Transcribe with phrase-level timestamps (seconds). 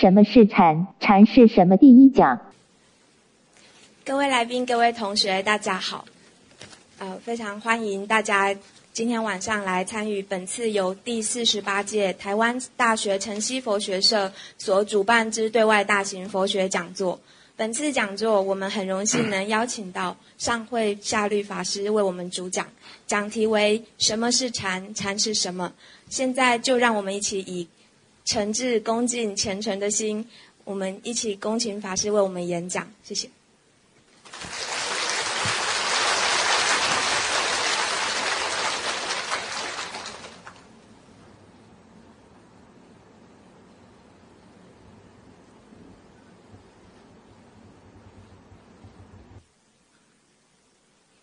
[0.00, 0.86] 什么是禅？
[1.00, 1.76] 禅是什么？
[1.76, 2.40] 第一讲。
[4.04, 6.04] 各位来宾、各位同学，大家好。
[6.98, 8.54] 呃，非常欢迎大家
[8.92, 17.18] 今天晚上来参与本次由第四十八届台湾大学晨曦佛学社所主办之对外大型佛学讲座。
[17.56, 22.64] 本次讲座，我们很荣幸能邀请到上会夏律法师为我们主讲，
[23.08, 24.94] 讲题为“什么是禅？
[24.94, 25.72] 禅是什么？”
[26.08, 27.66] 现在就让我们一起以
[28.28, 30.28] 诚挚、恭敬、虔诚的心，
[30.64, 32.86] 我们一起恭请法师为我们演讲。
[33.02, 33.30] 谢谢。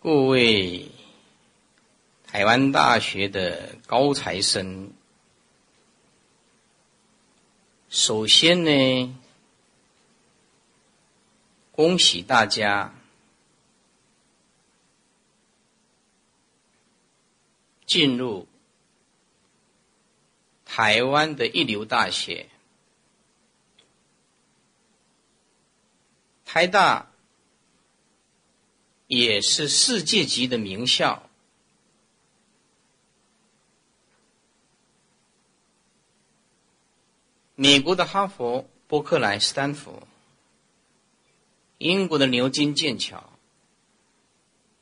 [0.00, 0.90] 各位
[2.26, 4.90] 台湾大学的高材生，
[7.88, 9.14] 首先呢，
[11.72, 12.94] 恭喜大家
[17.86, 18.46] 进入
[20.64, 22.48] 台湾的一流大学——
[26.44, 27.10] 台大。
[29.08, 31.25] 也是世界级的名校，
[37.58, 40.02] 美国的哈佛、伯克莱、斯坦福，
[41.78, 43.32] 英国的牛津、剑桥，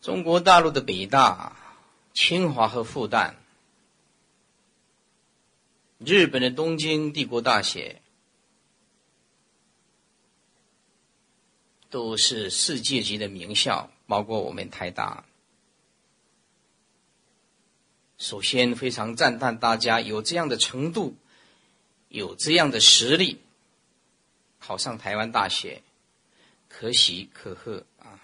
[0.00, 1.56] 中国大陆的北大、
[2.12, 3.34] 清华和复旦，
[5.98, 8.02] 日本的东京帝国大学。
[11.90, 15.24] 都是世界级的名校，包括我们台大。
[18.18, 21.14] 首先，非常赞叹大家有这样的程度，
[22.14, 23.40] 有这样的实力，
[24.60, 25.82] 考上台湾大学，
[26.68, 28.20] 可喜可贺啊！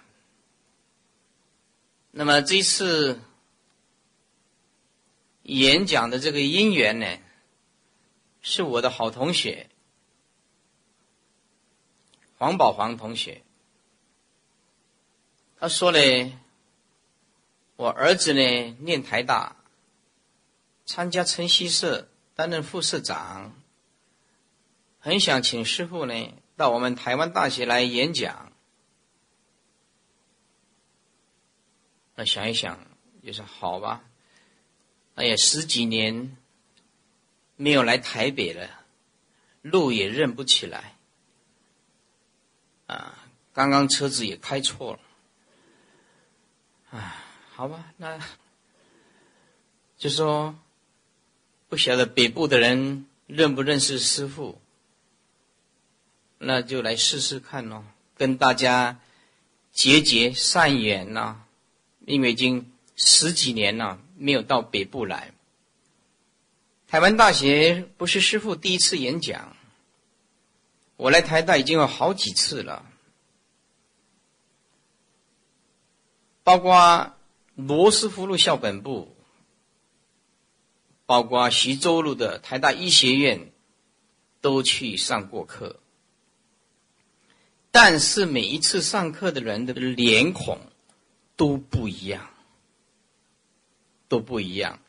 [2.13, 3.19] 那么这次
[5.43, 7.19] 演讲的这个因缘呢，
[8.41, 9.69] 是我的好同学
[12.39, 13.43] 黄宝煌同学。
[15.59, 16.39] 他说嘞
[17.75, 19.57] ：“我儿子呢念台大，
[20.87, 23.60] 参加晨曦社担任副社长，
[25.01, 28.53] 很想请师傅呢到我们台湾大学来演讲。
[32.15, 32.79] 那想一想，
[33.25, 34.05] 就说好吧。
[35.15, 36.37] 哎呀，十几年
[37.57, 38.69] 没有来台北了，
[39.63, 40.97] 路也认不起来，
[42.87, 43.19] 啊，
[43.55, 45.01] 刚刚车子也开错了。”
[46.93, 48.19] 啊，好吧，那
[49.97, 50.59] 就说
[51.69, 54.60] 不晓得北部的人认不认识师傅，
[56.43, 57.85] 那就来试试看咯，
[58.17, 58.99] 跟大家
[59.73, 61.43] 结结善缘呐。
[62.07, 65.35] 因为已经十几年了，没有到北部来。
[66.89, 69.55] 台湾大学不是师傅第一次演讲，
[70.97, 72.87] 我来台大已经有好几次了。
[76.43, 77.15] 包括
[77.55, 79.15] 罗斯福路校本部，
[81.05, 83.53] 包括徐州路的台大医学院，
[84.41, 85.80] 都去上过课。
[87.71, 90.59] 但是每一次上课的人的脸孔
[91.37, 92.31] 都不一样，
[94.09, 94.81] 都不一样。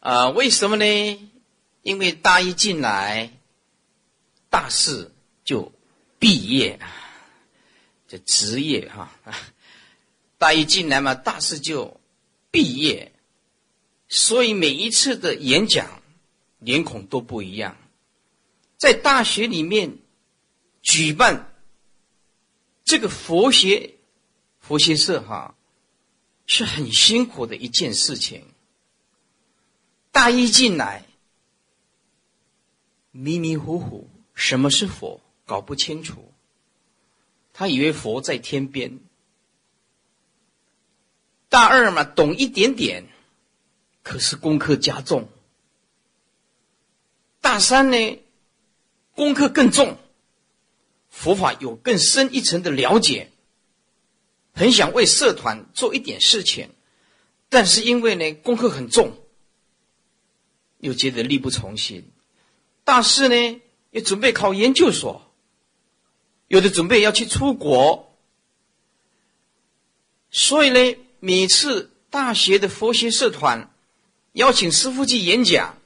[0.00, 1.30] 啊，为什么呢？
[1.82, 3.32] 因为大一进来，
[4.50, 5.14] 大四
[5.44, 5.72] 就
[6.18, 6.78] 毕业。
[8.08, 9.12] 这职业哈，
[10.38, 12.00] 大一进来嘛，大四就
[12.52, 13.12] 毕业，
[14.08, 16.02] 所以每一次的演讲，
[16.60, 17.76] 脸孔都不一样。
[18.76, 19.98] 在大学里面
[20.86, 21.52] 举办
[22.84, 23.96] 这个佛学
[24.60, 25.56] 佛学社哈，
[26.46, 28.46] 是很辛苦的一件事情。
[30.12, 31.04] 大一进来，
[33.10, 36.32] 迷迷糊糊，什么是佛，搞不清楚。
[37.52, 39.00] 他以为佛在天边。
[41.48, 43.08] 大二嘛，懂一点点，
[44.04, 45.28] 可是功课加重。
[47.40, 48.20] 大三呢，
[49.16, 49.98] 功课更重，
[51.16, 53.32] 佛法有更深一层的了解，
[54.52, 56.68] 很想为社团做一点事情，
[57.48, 59.16] 但是因为呢功课很重，
[60.78, 62.12] 又觉得力不从心。
[62.84, 63.60] 大四呢，
[63.90, 65.32] 也准备考研究所。
[66.48, 68.14] 有的准备要去出国，
[70.30, 73.74] 所以呢，每次大学的佛学社团
[74.32, 75.78] 邀请师傅去演讲，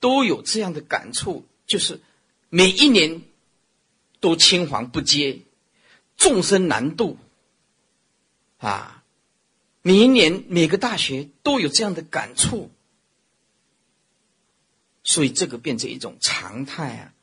[0.00, 2.00] 都有这样的感触，就是
[2.48, 3.22] 每一年
[4.20, 5.40] 都青黄不接，
[6.16, 7.18] 众生难度
[8.58, 9.02] 啊！
[9.82, 12.70] 每一年每个大学都有这样的感触，
[15.02, 17.14] 所以这个变成一种常态啊，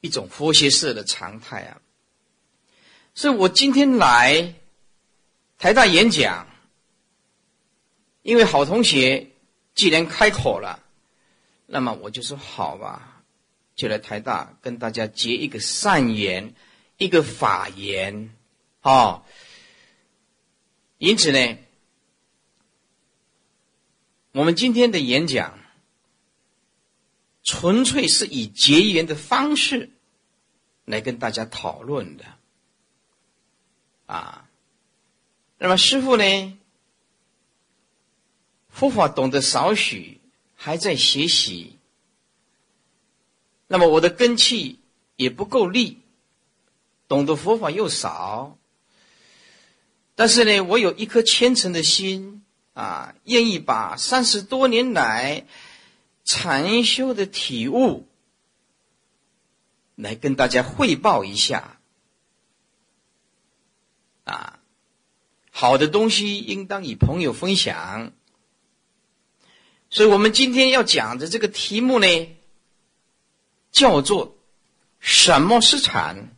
[0.00, 1.80] 一种佛学社的常态啊。
[3.14, 4.54] 所以我今天来
[5.58, 6.48] 台大演讲，
[8.22, 9.30] 因为好同学
[9.76, 10.82] 既然开口了，
[11.66, 13.11] 那么我就说好吧，
[13.74, 16.54] 就来台大跟大家结一个善缘，
[16.98, 18.30] 一个法缘，
[18.82, 19.24] 哦。
[20.98, 21.58] 因此呢，
[24.32, 25.58] 我们今天的演讲
[27.42, 29.90] 纯粹是以结缘的方式
[30.84, 32.24] 来跟大家讨论的。
[34.06, 34.48] 啊，
[35.58, 36.58] 那么师傅呢？
[38.68, 40.20] 佛法懂得少许，
[40.54, 41.78] 还在学习。
[43.72, 44.80] 那么我的根气
[45.16, 46.02] 也不够力，
[47.08, 48.58] 懂得佛法又少。
[50.14, 55.46] 但是呢，我有一颗虔诚的心啊，愿意把三十多年来
[56.22, 58.06] 禅修的体悟
[59.94, 61.80] 来跟大家汇报一下。
[64.24, 64.60] 啊，
[65.50, 68.12] 好的东西应当与朋友分享。
[69.88, 72.06] 所以我们今天要讲的这个题目呢，
[73.72, 74.36] 叫做
[75.00, 76.36] “什么是禅？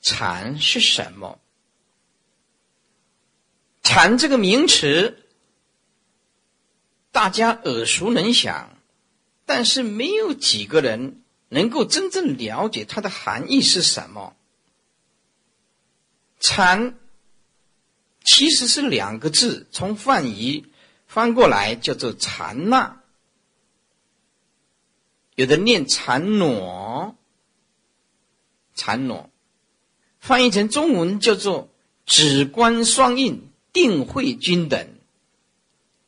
[0.00, 1.38] 禅是什么？
[3.82, 5.26] 禅这个名词，
[7.10, 8.78] 大家耳熟能详，
[9.44, 14.34] 但是没有几个人能够真正了解它的含义是什么。”
[16.40, 16.96] 禅
[18.22, 20.70] 其实是两个字，从梵语
[21.08, 22.97] 翻过来叫做禅那，
[25.38, 27.14] 有的念禅挪，
[28.74, 29.30] 禅挪，
[30.18, 31.68] 翻译成中文叫做
[32.04, 34.88] 止观双印定慧均等，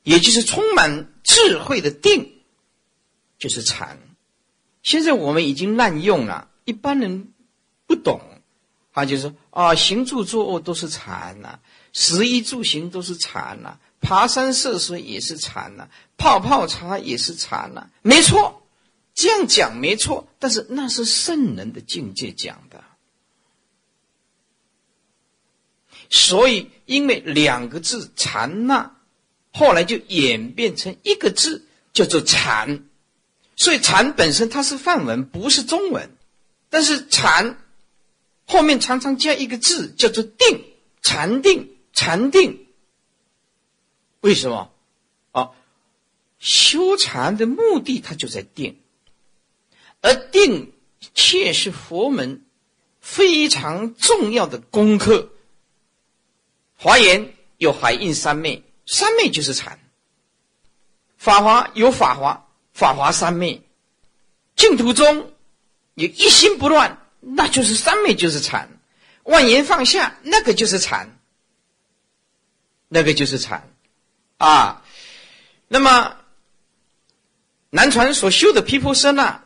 [0.02, 2.42] 也就是充满智慧的定，
[3.38, 4.00] 就是禅。
[4.82, 7.32] 现在我们已经滥用了，一般人
[7.86, 8.20] 不懂。
[8.92, 11.60] 他就说：“啊，行住坐卧都是禅呐，
[11.92, 15.88] 食衣住行都是禅呐，爬山涉水也是禅呐，
[16.18, 17.88] 泡泡茶也是禅呐。
[18.02, 18.59] 没错，
[19.20, 22.82] 这样讲没错，但是那是圣人的境界讲的。
[26.08, 28.96] 所以，因为两个字‘禅’那，
[29.52, 32.88] 后来就演变成一个字叫做‘禅’。
[33.56, 36.16] 所以，禅本身它是梵文，不是中文，
[36.70, 37.58] 但是禅。”
[38.48, 40.64] 后面常常加一个字，叫做“定”，
[41.02, 42.66] 禅定，禅定。
[44.22, 44.72] 为什么？
[45.32, 45.50] 啊，
[46.38, 48.79] 修禅的目的，它就在定，
[50.00, 50.72] 而定
[51.14, 52.44] 却是佛门
[53.00, 55.30] 非常重要的功课。
[56.76, 59.78] 华严有海印三昧，三昧就是禅；
[61.16, 63.62] 法华有法华，法华三昧；
[64.56, 65.32] 净土中
[65.94, 66.96] 有一心不乱。
[67.22, 68.66] 那就是三昧，就是禅；
[69.24, 71.18] 万言放下，那个就是禅，
[72.88, 73.70] 那个就是禅
[74.38, 74.82] 啊。
[75.68, 76.16] 那么
[77.68, 79.44] 南传所修的毗婆舍那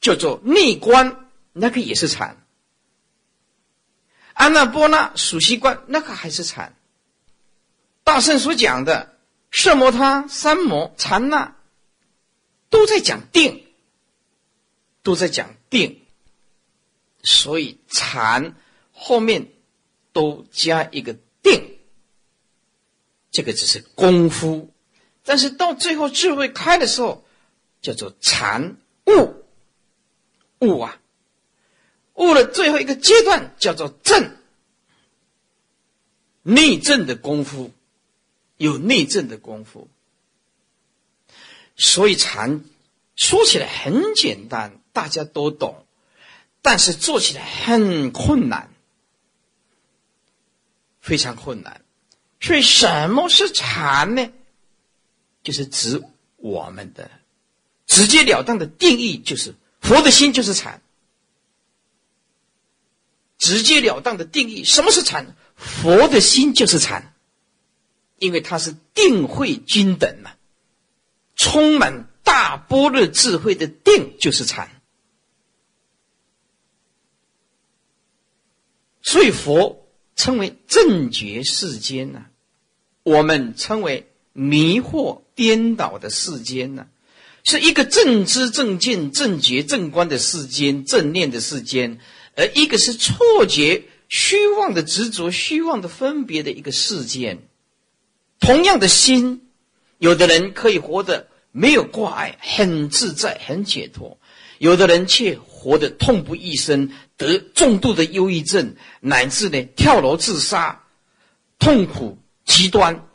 [0.00, 2.36] 叫做内观，那个也是禅；
[4.34, 6.76] 安那波那属息观，那个还是禅。
[8.04, 9.16] 大圣所讲的
[9.50, 11.56] 色摩他、三摩、禅那，
[12.70, 13.66] 都在讲定，
[15.02, 16.02] 都在讲定。
[17.22, 18.54] 所以禅
[18.92, 19.48] 后面
[20.12, 21.78] 都加一个定，
[23.32, 24.72] 这个只是功夫，
[25.24, 27.26] 但是到最后智慧开的时候，
[27.82, 28.76] 叫做禅
[29.06, 29.35] 悟，
[30.60, 31.00] 悟啊，
[32.14, 34.36] 悟了最后一个阶段叫做正，
[36.42, 37.72] 内正的功夫，
[38.56, 39.88] 有内正的功夫，
[41.76, 42.64] 所以禅
[43.16, 45.84] 说起来很简单，大家都懂。
[46.62, 48.70] 但是做起来很困难，
[51.00, 51.80] 非常困难。
[52.40, 54.28] 所以什么是禅呢？
[55.44, 56.02] 就是指
[56.38, 57.08] 我们的
[57.86, 60.82] 直截了当的定义，就是佛的心就是禅。
[63.38, 65.36] 直截了当的定义，什么是禅？
[65.56, 67.14] 佛的心就是禅，
[68.18, 70.32] 因为它是定慧均等嘛，
[71.36, 74.70] 充满大般若智慧的定就是禅。
[79.02, 82.26] 所以佛称为正觉世间呢，
[83.02, 86.88] 我们称为迷惑颠倒的世间呢。
[87.46, 92.00] 是一个正知正见正觉正观的世间，正念的世间，
[92.34, 97.46] 而一个是错觉虚妄的执着、虚妄的分别的一个世间。
[98.40, 99.48] 同样的心，
[99.98, 104.18] 有的人可以活得没有挂碍，很自在、很解脱；
[104.58, 110.84] 有的人却活得痛不欲生，得重度的忧郁症，乃至呢跳楼自杀，
[111.60, 113.06] 痛苦极端。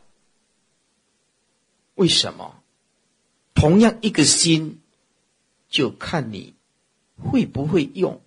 [1.96, 2.61] 为什么？
[3.62, 4.82] 同样一个心，
[5.70, 6.56] 就看你
[7.16, 8.20] 会不会用，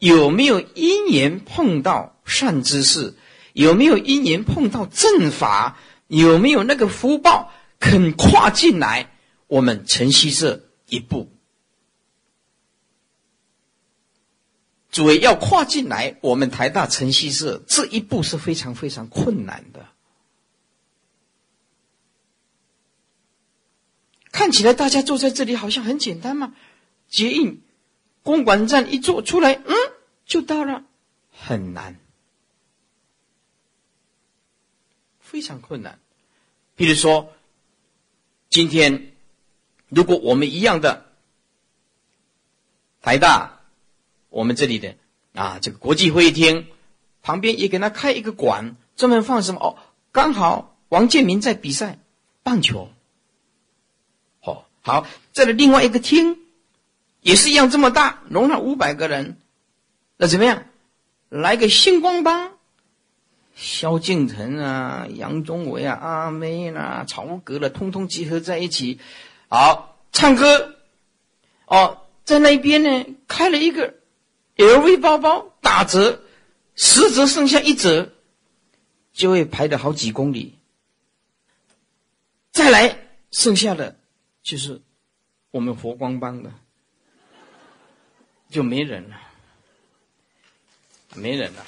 [0.00, 3.14] 有没有因缘碰到善知识，
[3.52, 5.78] 有没有因缘碰到正法。
[6.08, 9.12] 有没有那个福报肯跨进来？
[9.48, 11.28] 我们晨曦社一步，
[14.92, 19.75] 诸位要跨进来，我们台大晨曦社这一步是非常非常困难的。
[24.36, 26.54] 看起来大家坐在这里好像很简单嘛，
[27.08, 27.62] 捷运
[28.22, 29.74] 公馆站一坐出来，嗯，
[30.26, 30.84] 就到了，
[31.32, 31.98] 很难。
[35.20, 35.98] 非常困难，
[36.74, 37.32] 比如说，
[38.50, 39.14] 今天
[39.88, 41.06] 如果我们一样的
[43.00, 43.62] 台大，
[44.28, 44.96] 我们这里的
[45.32, 46.66] 啊这个国际会议厅
[47.22, 49.78] 旁边也给他开一个馆，专门放什么哦？
[50.12, 51.98] 刚好王建民在比赛
[52.42, 52.90] 棒球，哦
[54.86, 56.38] 好，在了另外一个厅
[57.20, 59.36] 也是一样这么大，容纳五百个人，
[60.16, 60.62] 那怎么样？
[61.28, 62.52] 来个星光帮。
[63.56, 69.00] 萧敬腾啊，杨宗纬啊，阿妹啦，曹格了，通通集合在一起，
[69.48, 70.76] 好唱歌。
[71.66, 73.94] 哦，在那边呢，开了一个
[74.56, 76.22] LV 包包，打折，
[76.76, 78.12] 十折剩下一折，
[79.12, 80.60] 就会排了好几公里。
[82.52, 83.00] 再来，
[83.32, 83.96] 剩下的
[84.46, 84.80] 就是
[85.50, 86.52] 我们佛光帮的，
[88.48, 89.20] 就没人了，
[91.16, 91.66] 没人了。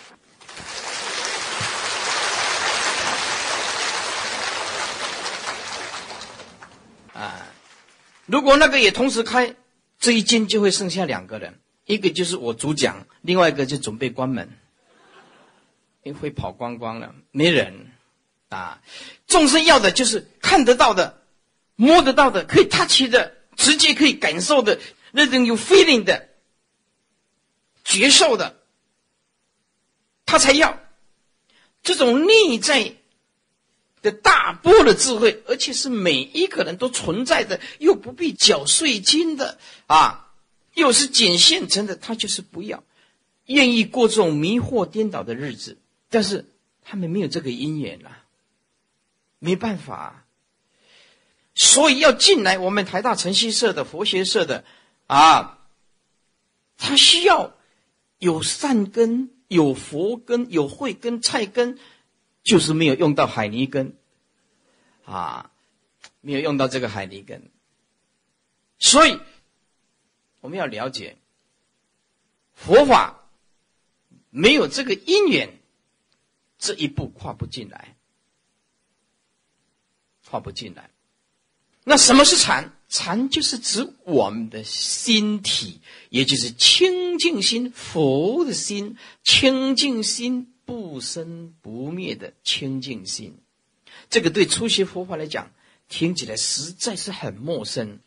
[7.14, 7.48] 啊，
[8.26, 9.56] 如果那个也同时开，
[9.98, 14.56] 这一间就会剩下两个人，一个就是我主讲，另外一个就准备关门，
[16.04, 17.90] 因为会跑光光了，没人
[18.50, 18.80] 啊。
[19.26, 21.17] 众生要的就是看得到的、
[21.78, 24.78] 摸得到的、可以 touch 的、直接可以感受的
[25.12, 26.28] 那种有 feeling 的、
[27.84, 28.60] 觉受的，
[30.26, 30.78] 他才要
[31.82, 32.96] 这种内在。
[34.00, 39.58] 的大波的智慧，而且是每一个人都存在的，又不必缴税金的
[39.88, 40.30] 啊，
[40.74, 42.84] 又是捡现成的，他就是不要，
[43.46, 45.78] 愿意过这种迷惑颠倒的日子，
[46.10, 46.46] 但是
[46.84, 48.22] 他们没有这个因缘啊，
[49.40, 50.24] 没办法，
[51.58, 54.64] 所以要进来我们台大晨曦社的佛学社的
[55.06, 55.58] 啊，
[56.78, 57.54] 他需要
[58.18, 61.78] 有善根、有佛根、有慧根、菜根。
[62.44, 63.94] 就是没有用到海泥根，
[65.04, 65.50] 啊，
[66.22, 67.50] 没有用到这个海泥根，
[68.78, 69.20] 所以
[70.40, 71.18] 我们要了解
[72.54, 73.28] 佛法
[74.30, 75.58] 没有这个因缘，
[76.58, 77.96] 这一步跨不进来，
[80.30, 80.88] 跨不进来。
[81.88, 82.72] 那什么是禅？
[82.90, 85.80] 禅就是指我们的心体，
[86.10, 90.52] 也就是清净心，佛的心，清净心。
[90.68, 93.38] 不生不灭的清净心，
[94.10, 95.50] 这个对初学佛法来讲，
[95.88, 98.00] 听起来实在是很陌生。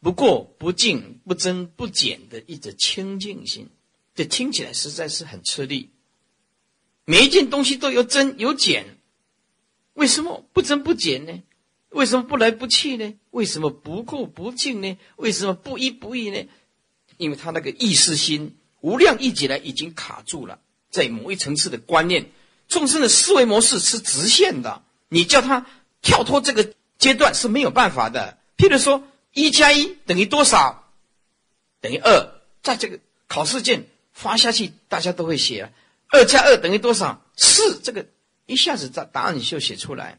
[0.00, 3.68] 不过不净不增不减的一种清净心，
[4.14, 5.90] 这听起来实在是很吃力。
[7.04, 8.96] 每一件东西都有增有减，
[9.92, 11.42] 为什么不增不减呢？
[11.92, 13.14] 为什么不来不去呢？
[13.30, 14.98] 为什么不垢不净呢？
[15.16, 16.46] 为什么不依不异呢？
[17.18, 20.58] 因为他那个意识心无量一劫来已经卡住了。
[20.90, 22.30] 在某一层次的观念，
[22.68, 25.66] 众生的思维模式是直线的，你叫他
[26.00, 28.38] 跳脱这个阶段是没有办法的。
[28.56, 30.92] 譬如说，一加一等于多少？
[31.80, 35.72] 等于二，在这个考试卷发下去，大家都会写。
[36.08, 37.24] 二加二等于多少？
[37.36, 38.06] 四，这个
[38.46, 40.18] 一下子答答案就写出来。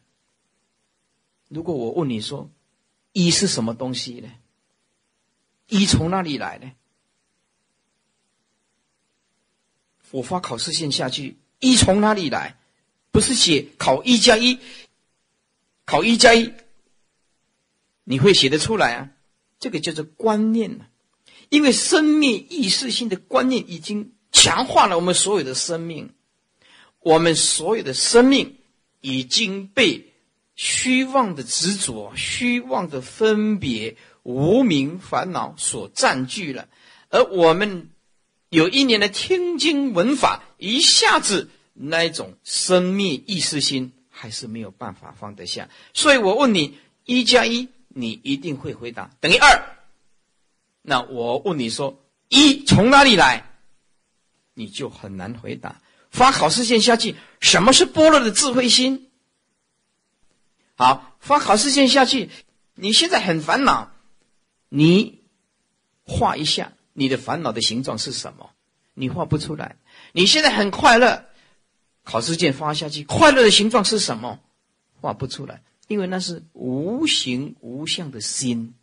[1.53, 2.49] 如果我问你说，
[3.11, 4.29] 一是什么东西呢？
[5.67, 6.71] 一从哪里来呢？
[10.09, 12.57] 我发考试线下去，一从哪里来？
[13.11, 14.57] 不是写考一加一，
[15.85, 16.51] 考一加一，
[18.03, 19.11] 你会写得出来啊？
[19.59, 20.87] 这个叫做观念呢，
[21.49, 26.15] 因为生命意识性的观念已经强化了我们所有的生命，
[26.99, 28.57] 我们所有的生命
[29.01, 30.12] 已经被
[30.55, 36.67] 虚妄的执着、虚妄的分别无名烦恼所占据了，
[37.09, 37.89] 而我们
[38.49, 45.69] 有一年的听经闻法，一下子那种生灭意识心还是没有办法放得下。
[45.93, 49.77] 所以我问你，一加一，你一定会回答等于二。
[50.81, 53.49] 那我问你说，一从哪里来？
[54.53, 55.81] 你就很难回答。
[56.11, 59.09] 发考试线下去，什么是波罗的智慧心？
[60.75, 62.29] 好，发考试线下去，
[62.75, 63.91] 你现在很烦恼，
[64.69, 65.21] 你
[66.03, 68.51] 画一下你的烦恼的形状是什么？
[68.93, 69.77] 你画不出来。
[70.11, 71.25] 你现在很快乐，
[72.03, 74.39] 考试卷发下去，快乐的形状是什么？
[74.99, 78.73] 画不出来，因为那是无形无相的心。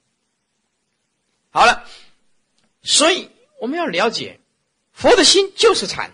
[1.51, 1.85] 好了，
[2.83, 3.31] 所以
[3.61, 4.41] 我们要了解。
[4.93, 6.13] 佛的心就是禅，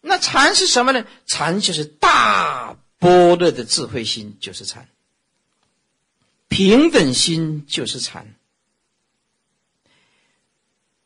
[0.00, 1.06] 那禅是什么呢？
[1.26, 4.84] 禅就是大般若的智慧心，就是禅；
[6.48, 8.26] 平等心就是禅；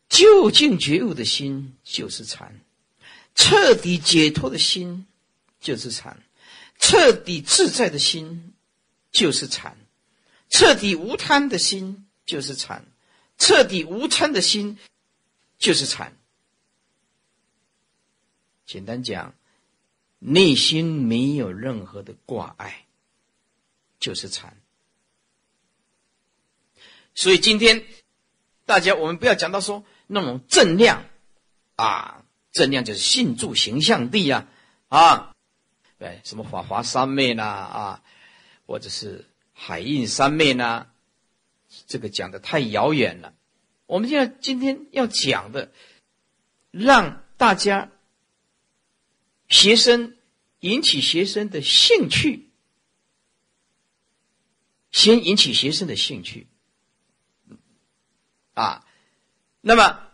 [0.08, 2.54] 究竟觉悟的心就是禅；
[3.34, 5.06] 彻底解脱的心
[5.60, 6.16] 就是禅；
[6.78, 8.54] 彻底自在的心
[9.12, 9.76] 就是禅；
[10.48, 12.82] 彻底无贪的心就是禅；
[13.36, 14.78] 彻底无嗔的心
[15.58, 16.16] 就是禅。
[18.64, 19.34] 简单讲，
[20.22, 22.84] 内心没有任何的挂碍，
[23.98, 24.54] 就是禅。
[27.14, 27.84] 所以今天
[28.66, 31.04] 大家，我们不要讲到说那种正量
[31.76, 34.46] 啊，正量就是信住形象地呀
[34.88, 35.34] 啊，
[35.98, 38.02] 对，什么法华三昧啦啊，
[38.66, 39.24] 或者是
[39.54, 40.86] 海印三昧呢？
[41.86, 43.32] 这个讲的太遥远了。
[43.86, 45.72] 我们现在今天要讲的，
[46.70, 47.90] 让大家。
[49.50, 50.16] 学生
[50.60, 52.48] 引起学生的兴趣，
[54.92, 56.46] 先引起学生的兴趣
[58.54, 58.86] 啊，
[59.60, 60.08] 那么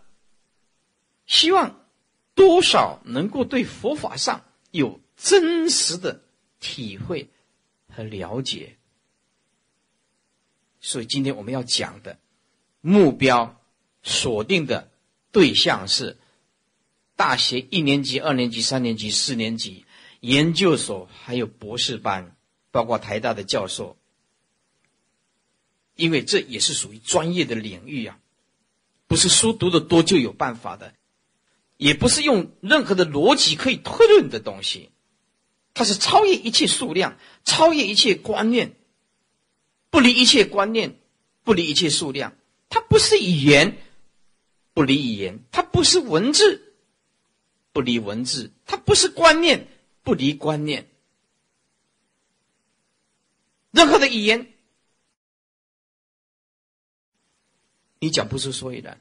[1.26, 1.86] 希望
[2.34, 6.22] 多少能够对佛法上有真实的
[6.58, 7.28] 体会
[7.88, 8.78] 和了解。
[10.80, 12.18] 所以今天我们要讲的
[12.80, 13.60] 目标
[14.02, 14.90] 锁定的
[15.30, 16.16] 对象是。
[17.16, 19.86] 大学一年级、二年级、三年级、四年级，
[20.20, 22.36] 研究所还有博士班，
[22.70, 23.96] 包括台大的教授，
[25.94, 28.18] 因为这也是属于专业的领域啊，
[29.06, 30.92] 不是书读的多就有办法的，
[31.78, 34.90] 也不是用任何的逻辑可以推论的东西，
[35.72, 38.76] 它是超越一切数量，超越一切观念，
[39.88, 40.98] 不离一切观念，
[41.44, 42.36] 不离一切数量，
[42.68, 43.78] 它不是语言，
[44.74, 46.65] 不离语言，它不是文字。
[47.76, 49.66] 不离文字，它不是观念；
[50.02, 50.88] 不离观念，
[53.70, 54.50] 任何的语言，
[57.98, 58.98] 你讲不出所以然。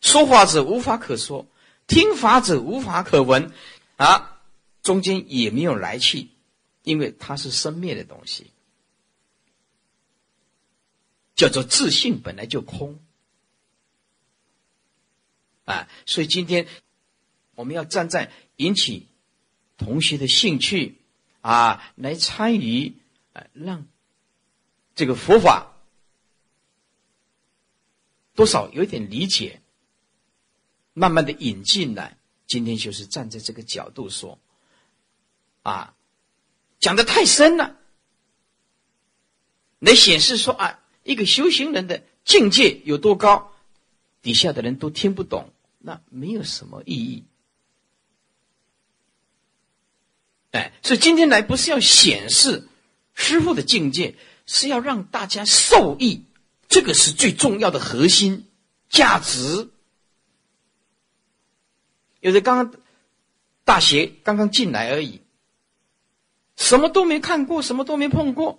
[0.00, 1.48] 说法者无法可说，
[1.88, 3.52] 听法者无法可闻，
[3.96, 4.44] 啊，
[4.80, 6.28] 中间也没有来去，
[6.84, 8.52] 因为它是生灭的东西，
[11.34, 13.00] 叫做自信本来就空，
[15.64, 16.68] 啊，所以今天。
[17.58, 19.08] 我们要站在引起
[19.78, 20.94] 同学的兴趣
[21.40, 22.94] 啊，来参与，
[23.32, 23.88] 啊，让
[24.94, 25.72] 这个佛法
[28.36, 29.60] 多少有点理解，
[30.92, 32.16] 慢慢的引进来。
[32.46, 34.38] 今天就是站在这个角度说，
[35.64, 35.96] 啊，
[36.78, 37.76] 讲的太深了，
[39.80, 43.52] 来显示说啊，一个修行人的境界有多高，
[44.22, 47.24] 底下的人都听不懂，那没有什么意义。
[50.50, 52.68] 哎，所以今天来不是要显示
[53.14, 56.24] 师傅的境界，是要让大家受益，
[56.68, 58.46] 这个是最重要的核心
[58.88, 59.68] 价值。
[62.20, 62.80] 有的刚刚
[63.64, 65.20] 大学刚刚进来而已，
[66.56, 68.58] 什么都没看过，什么都没碰过，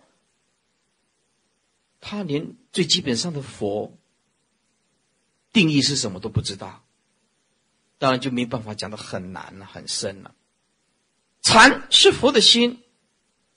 [1.99, 3.97] 他连最基本上的佛
[5.52, 6.84] 定义是什么都不知道，
[7.97, 10.36] 当然就没办法讲的很难了，很深了。
[11.41, 12.84] 禅是佛的心，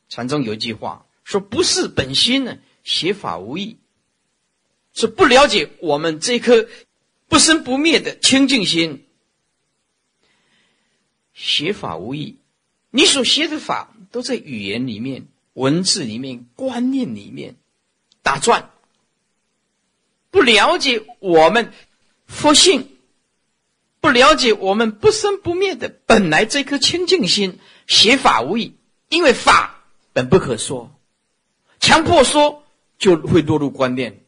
[0.09, 3.79] 禅中有一句话说：“不是本心呢，邪法无益。”
[4.95, 6.69] 是不了解我们这颗
[7.29, 9.07] 不生不灭的清净心，
[11.35, 12.39] 邪法无益。
[12.91, 17.57] 你所学的法都在语言里面、文字里面、观念里面
[18.23, 18.71] 打转，
[20.31, 21.73] 不了解我们
[22.27, 22.89] 佛性。
[24.03, 28.77] 不了解我们不生不灭的本来这颗清净心，写法无益，
[29.09, 30.95] 因为法本不可说，
[31.81, 32.65] 强迫说
[32.99, 34.25] 就会落入观念，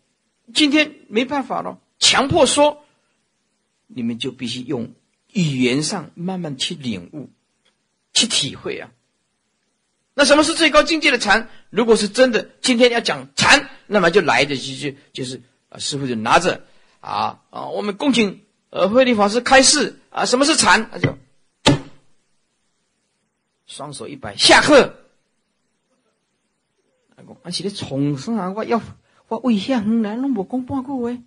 [0.52, 2.84] 今天没办法了，强迫说，
[3.86, 4.94] 你们就必须用
[5.32, 7.30] 语言上慢慢去领悟、
[8.12, 8.90] 去体会啊。
[10.14, 11.48] 那什么是最高境界的禅？
[11.70, 16.64] 如果是真的，今天要讲禅，那么就来的就就就是啊，师傅就拿着
[17.00, 20.88] 啊啊，我们恭请呃慧律法师开示啊，什么是禅？
[20.92, 21.18] 那就
[23.66, 25.00] 双手一摆，下课。
[27.42, 28.50] 啊，是咧从啥？
[28.50, 28.82] 我要
[29.28, 31.22] 我为遐远来，拢无讲半句话，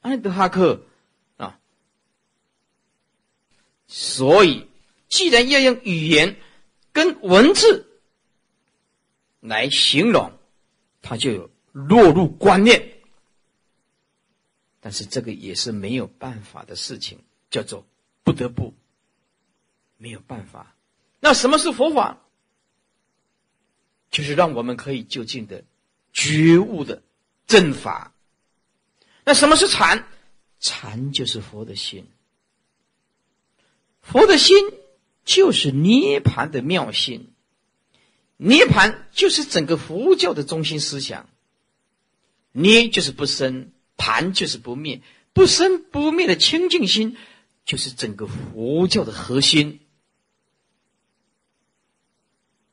[0.00, 0.84] 安尼得下课
[1.36, 1.58] 啊。
[3.88, 4.68] 所以，
[5.08, 6.36] 既然要用语言
[6.92, 8.00] 跟文字
[9.40, 10.32] 来形容，
[11.00, 13.02] 它就有落入观念。
[14.80, 17.18] 但是这个也是没有办法的事情，
[17.50, 17.84] 叫做
[18.22, 18.74] 不得不，
[19.96, 20.74] 没有办法。
[21.24, 22.18] 那什么是佛法？
[24.10, 25.62] 就是让我们可以就近的
[26.12, 27.02] 觉悟的
[27.46, 28.12] 正法。
[29.24, 30.08] 那什么是禅？
[30.58, 32.08] 禅就是佛的心，
[34.00, 34.56] 佛的心
[35.24, 37.32] 就是涅盘的妙心，
[38.36, 41.28] 涅盘就是整个佛教的中心思想。
[42.50, 47.16] 涅就是不生，盘就是不灭，不生不灭的清净心
[47.64, 49.78] 就是整个佛教的核心。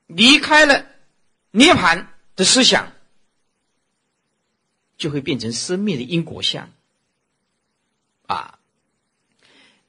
[0.10, 0.86] 离开了。
[1.52, 2.92] 涅盘的思想
[4.98, 6.70] 就会变成生命的因果相
[8.28, 8.60] 啊。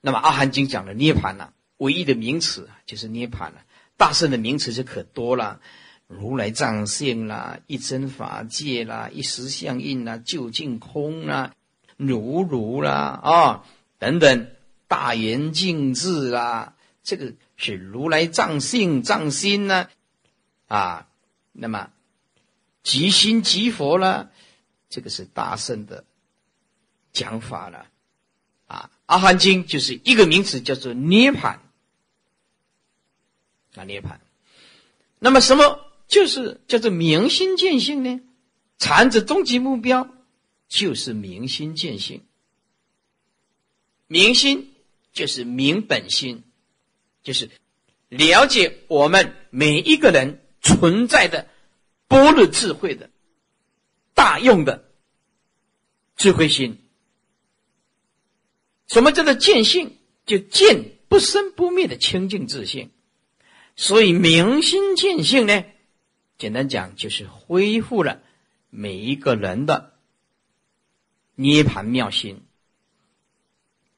[0.00, 3.62] 那么《阿含经》讲的涅盘呢，唯一的名词就是涅盘了。
[3.98, 5.60] 大圣的名词就可多了，
[6.06, 11.54] 如来藏性啦，一真法界啦，一时相应啦，究竟空啦，
[11.98, 13.64] 如如啦啊
[13.98, 14.48] 等等，
[14.88, 19.90] 大圆净智啦，这个是如来藏性藏心呢啊。
[20.70, 21.08] 啊
[21.50, 21.90] 那么，
[22.84, 24.30] 即心即佛了，
[24.88, 26.04] 这个是大圣的
[27.12, 27.88] 讲法了。
[28.66, 31.60] 啊，《阿含经》就是一个名词，叫做涅盘。
[33.74, 34.20] 啊，涅盘。
[35.18, 38.20] 那么，什么就是叫做明心见性呢？
[38.78, 40.08] 禅的终极目标
[40.68, 42.24] 就是明心见性。
[44.06, 44.72] 明心
[45.12, 46.44] 就是明本心，
[47.24, 47.50] 就是
[48.08, 50.36] 了解我们每一个人。
[50.78, 51.48] 存在的
[52.06, 53.10] 般若智慧的
[54.14, 54.90] 大用的
[56.16, 56.78] 智慧心，
[58.86, 59.96] 什么叫做见性？
[60.26, 62.90] 就见不生不灭的清净自性。
[63.74, 65.64] 所以明心见性呢，
[66.38, 68.22] 简单讲就是恢复了
[68.68, 69.98] 每一个人的
[71.34, 72.44] 涅盘妙心、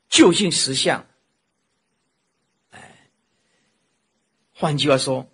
[0.08, 1.06] 究竟实相。
[2.70, 3.10] 哎，
[4.54, 5.28] 换句话说。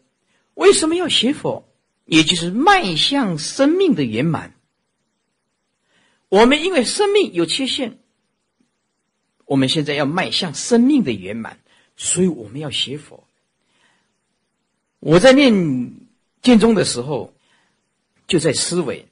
[0.58, 1.64] 为什么要学佛？
[2.04, 4.54] 也就是迈向生命的圆满。
[6.28, 7.98] 我们因为生命有缺陷，
[9.44, 11.60] 我们现在要迈向生命的圆满，
[11.96, 13.24] 所以我们要学佛。
[14.98, 15.52] 我在念
[16.42, 17.32] 经宗的时候，
[18.26, 19.06] 就在思维：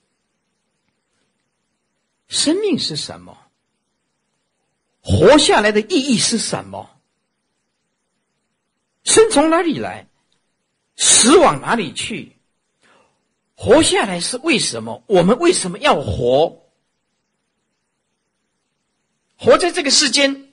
[2.27, 3.39] 生命是什么？
[5.01, 6.91] 活下来的意义是什么？
[9.05, 10.09] 生从哪里来？
[10.97, 12.33] 死往哪里去？
[13.59, 15.03] 活下来是为什么？
[15.07, 16.63] 我们为什么要活？
[19.39, 20.53] 活在这个世间，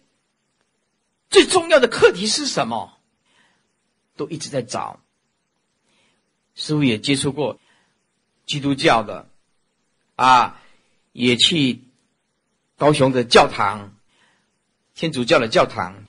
[1.30, 2.98] 最重要的课题是什么？
[4.16, 5.02] 都一直在找。
[6.56, 7.60] 师傅也接触过
[8.46, 9.28] 基督教的，
[10.16, 10.62] 啊，
[11.12, 11.82] 也去
[12.78, 13.98] 高雄的教堂、
[14.96, 16.06] 天主教的教堂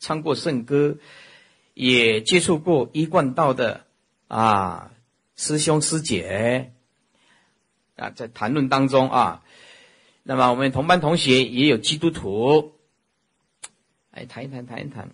[0.00, 0.96] 唱过圣歌。
[1.80, 3.86] 也接触过一贯道的
[4.28, 4.92] 啊
[5.34, 6.74] 师兄师姐
[7.96, 9.42] 啊，在谈论当中啊，
[10.22, 12.74] 那么我们同班同学也有基督徒，
[14.10, 15.08] 哎，谈一谈，谈一谈，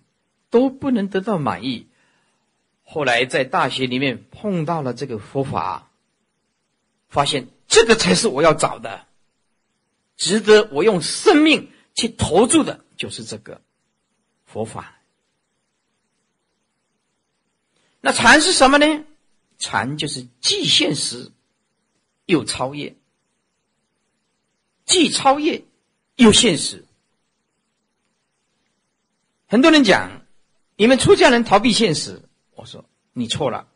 [0.51, 1.87] 都不能得到满意。
[2.83, 5.93] 后来在大学里面碰到了这个佛法，
[7.09, 9.07] 发现这个才是我要找的，
[10.17, 13.61] 值得我用生命去投注的，就是这个
[14.47, 14.96] 佛法。
[18.07, 19.05] 那禅是什么呢？
[19.59, 21.33] 禅就是既现实
[22.27, 22.95] 又超越，
[24.85, 25.65] 既超越
[26.15, 26.85] 又现实。
[29.49, 30.25] 很多人讲，
[30.77, 32.23] 你们出家人逃避现实，
[32.55, 33.67] 我说你错了。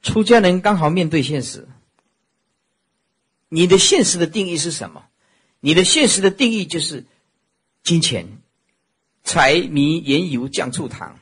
[0.00, 1.68] 出家人刚好面对现实。
[3.50, 5.06] 你的现实的定义是什么？
[5.60, 7.04] 你的现实的定义就是
[7.82, 8.40] 金钱。
[9.28, 11.20] 柴米盐油酱醋糖，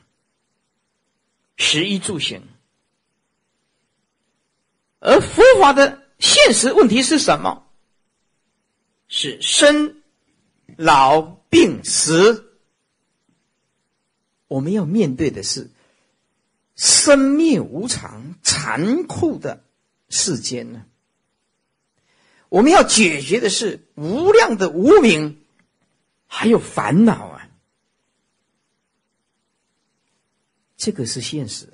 [1.57, 2.41] 食衣住行，
[4.99, 7.67] 而佛法的现实问题是什么？
[9.09, 10.01] 是生
[10.77, 12.57] 老病死。
[14.47, 15.69] 我们要面对的是
[16.77, 19.65] 生命无常、残酷的
[20.07, 20.85] 世间呢。
[22.47, 25.43] 我们要解决的是无量的无明，
[26.25, 27.36] 还有烦恼啊。
[30.77, 31.73] 这个是现实。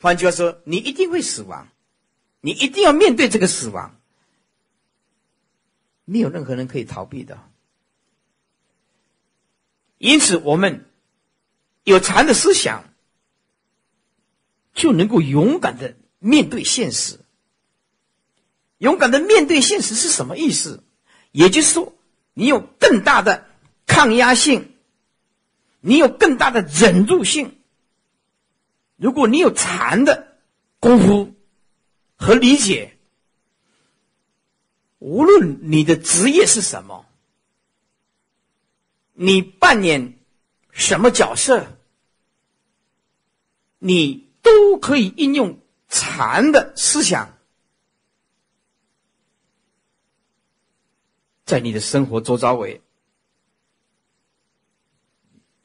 [0.00, 1.68] 换句话说，你一定会死亡，
[2.40, 4.00] 你一定要面对这个死亡，
[6.04, 7.42] 没有任何人可以逃避的。
[9.98, 10.86] 因此，我们
[11.82, 12.84] 有禅的思想，
[14.72, 17.18] 就能够勇敢的面对现实。
[18.78, 20.84] 勇敢的面对现实是什么意思？
[21.32, 21.92] 也就是说，
[22.32, 23.48] 你有更大的
[23.88, 24.72] 抗压性，
[25.80, 27.58] 你有更大的忍住性。
[28.96, 30.36] 如果你有禅的
[30.80, 31.34] 功夫
[32.16, 32.98] 和理解，
[34.98, 37.06] 无论你的职业是什么。
[39.20, 40.18] 你扮演
[40.70, 41.78] 什么角色，
[43.78, 47.36] 你都可以应用禅的思想，
[51.44, 52.80] 在你的生活周遭围。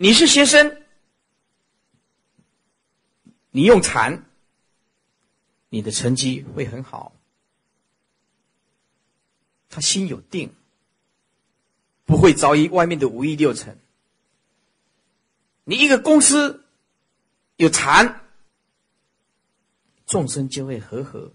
[0.03, 0.83] 你是学生，
[3.51, 4.25] 你用禅，
[5.69, 7.15] 你的成绩会很好。
[9.69, 10.53] 他心有定。
[12.03, 13.79] 不会遭遇外面的五欲六尘。
[15.63, 16.65] 你一个公司
[17.55, 18.25] 有禅，
[20.05, 21.31] 众生就会和合。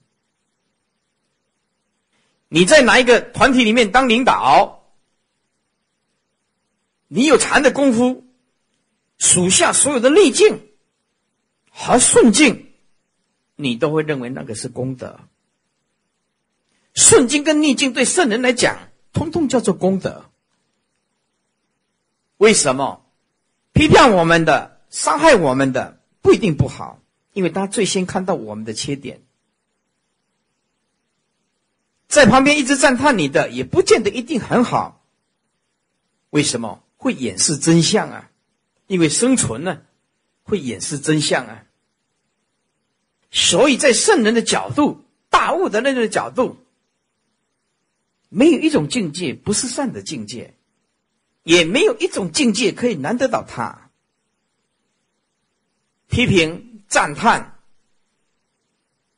[2.48, 4.84] 你在哪一个团体里面当领导，
[7.06, 8.27] 你有禅的功夫，
[9.18, 10.68] 属下所有的逆境
[11.70, 12.72] 和顺境，
[13.56, 15.20] 你都会认为那个是功德。
[16.94, 20.24] 顺境跟逆境对圣人来讲，通通叫做功德。
[22.36, 23.04] 为什么
[23.72, 27.00] 批判我们的、伤害我们的不一定不好？
[27.32, 29.22] 因为他最先看到我们的缺点，
[32.08, 35.04] 在旁边一直赞叹你的，也不见得一定很好。
[36.30, 38.27] 为什么会掩饰真相啊？
[38.88, 39.82] 因为生存呢，
[40.42, 41.66] 会掩饰真相啊。
[43.30, 46.56] 所以在圣人的角度、大悟的那个角度，
[48.28, 50.56] 没有一种境界不是善的境界。
[51.44, 53.90] 也没有一种境界可以难得到他。
[56.06, 57.58] 批评、赞叹，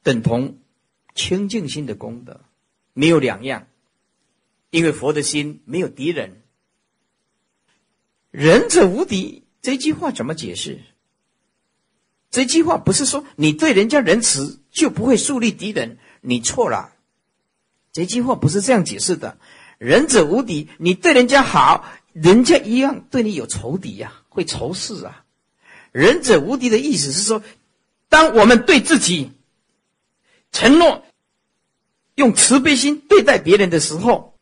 [0.04, 0.60] 等同
[1.12, 2.42] 清净心的功德，
[2.92, 3.66] 没有两样。
[4.70, 6.40] 因为佛的心没有敌人，
[8.30, 10.80] 仁者无敌这句话怎么解释？
[12.30, 16.92] 这句话不是说你对人家仁慈就不会树立敌人，你错了。
[17.92, 19.36] 这句话不是这样解释的。
[19.78, 21.84] 仁者无敌，你对人家好。
[22.12, 25.24] 人家一样对你有仇敌呀，会仇视啊。
[25.92, 27.42] 仁者无敌的意思是说，
[28.08, 29.32] 当我们对自己
[30.52, 31.04] 承诺
[32.14, 34.34] 用慈悲心对待别人的时候，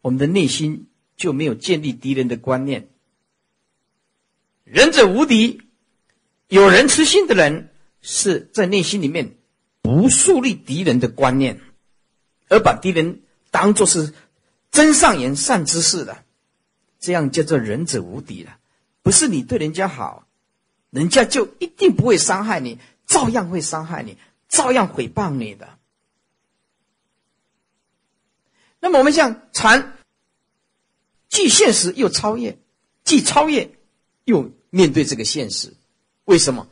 [0.00, 0.86] 我们的内心
[1.16, 2.88] 就没有建立敌人的观念。
[4.64, 5.62] 仁者无敌，
[6.48, 7.70] 有仁慈心的人
[8.02, 9.36] 是在内心里面
[9.82, 11.60] 不树立敌人的观念，
[12.48, 14.12] 而把敌人当作是
[14.70, 16.24] 真善言善之事的。
[16.98, 18.56] 这样叫做仁者无敌了，
[19.02, 20.26] 不是你对人家好，
[20.88, 24.16] 人家就一定不会伤害你，照样会伤害你，
[24.48, 25.78] 照样诽谤你的。
[28.80, 29.98] 那么我们像禅，
[31.28, 32.58] 既现实又超越，
[33.04, 33.70] 既超越
[34.24, 35.74] 又面对这个现实，
[36.24, 36.68] 为什么？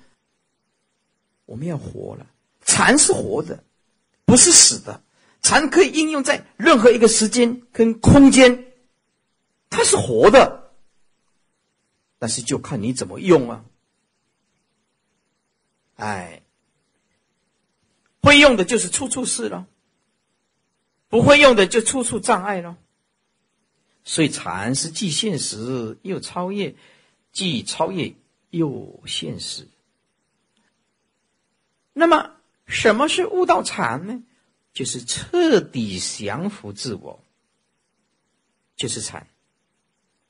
[1.44, 2.26] 我们要活了，
[2.64, 3.62] 禅是活的，
[4.24, 5.02] 不是死的，
[5.42, 8.72] 禅可以应用在任何一个时间跟空间。
[9.68, 10.72] 它是活的，
[12.18, 13.64] 但是就看你怎么用啊！
[15.96, 16.42] 哎，
[18.20, 19.66] 会用的就是处处是了，
[21.08, 22.76] 不会用的就处处障碍了。
[24.04, 26.74] 所以禅是既现实又超越，
[27.32, 28.14] 既超越
[28.50, 29.66] 又现实。
[31.92, 32.30] 那么，
[32.66, 34.22] 什么是悟道禅呢？
[34.72, 37.22] 就是彻底降服自我，
[38.76, 39.26] 就是禅。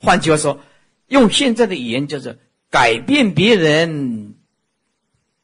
[0.00, 0.60] 换句话说，
[1.06, 2.36] 用现在的语言叫做
[2.68, 4.34] 改变别人，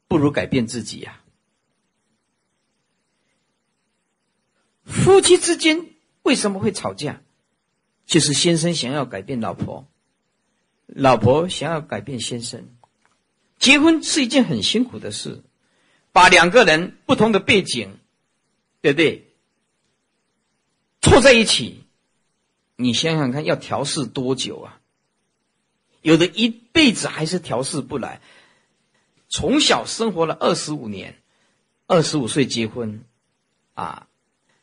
[0.09, 1.21] 不如改变自己呀。
[4.85, 5.87] 夫妻之间
[6.23, 7.23] 为什么会吵架？
[8.05, 9.87] 就是先生想要改变老婆，
[10.89, 12.69] 老婆想要改变先生。
[13.59, 15.43] 结婚是一件很辛苦的事，
[16.13, 17.97] 把两个人不同的背景，
[18.81, 19.25] 对不对？
[21.01, 21.85] 凑在一起，
[22.77, 24.81] 你想想看，要调试多久啊？
[26.03, 28.21] 有的一辈子还是调试不来。
[29.29, 31.19] 从小生活了二十五年，
[31.87, 33.05] 二十五岁结婚，
[33.75, 34.07] 啊，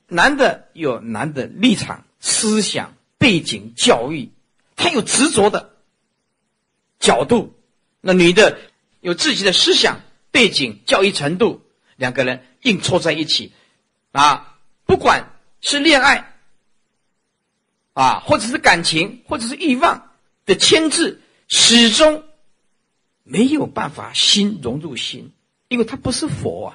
[0.08, 4.32] 男的有男的立场、思想、背景、教育，
[4.76, 5.75] 他有执着的
[7.06, 7.54] 角度；
[8.02, 8.58] 那女的
[9.00, 11.62] 有自己的思想、背景、教育程度，
[11.96, 13.54] 两个人硬凑在一起，
[14.12, 15.30] 啊，不管
[15.62, 16.34] 是恋爱，
[17.94, 20.12] 啊，或者是感情，或者是欲望
[20.46, 22.24] 的牵制，始终。
[23.28, 25.34] 没有办法心融入心，
[25.68, 26.70] 因为他不是佛啊，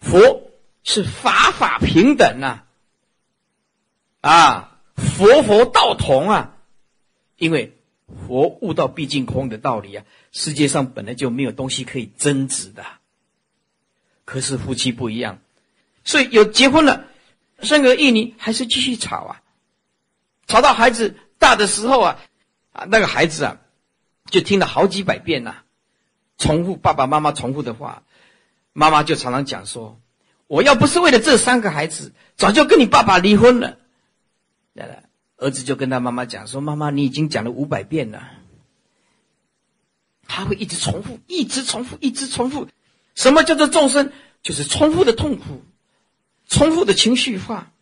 [0.00, 0.52] 佛
[0.84, 2.62] 是法法平等呐，
[4.20, 6.54] 啊，佛佛道同啊，
[7.38, 7.75] 因为
[8.06, 12.84] 佛悟到毕竟空的道理啊，世界上本来就没有东西可以增值的，
[14.24, 15.40] 可是夫妻不一样，
[16.04, 17.08] 所以有结婚了，
[17.60, 19.42] 生个一女还是继续吵啊，
[20.46, 22.18] 吵到孩子大的时候啊，
[22.72, 23.58] 啊，那个孩子啊，
[24.30, 25.62] 就听了好几百遍呐。
[26.38, 28.02] 重复爸爸妈妈重复的话，
[28.72, 29.98] 妈妈就常常讲说
[30.46, 33.78] ：“我要不是为了这三个孩子，早就跟你爸爸离婚了。”
[35.36, 38.30] 儿子就跟他妈妈讲说：“妈妈，你已经讲了五百遍了。”
[40.28, 42.68] 他会一直重复，一直重复，一直重复。
[43.14, 44.12] 什么叫做众生？
[44.42, 45.62] 就是重复的痛苦，
[46.48, 47.72] 重复的情绪化，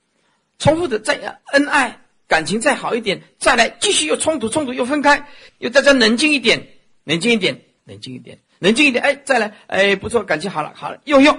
[0.59, 6.69] 重复的再恩爱感情再好一点，再来继续又冲突，冲突又分开，又大家冷静一点，
[7.05, 8.38] 冷静一点，冷静一点。
[8.61, 11.38] 冷静一点，哎，再来，哎，不错，感情好了，好了，又又，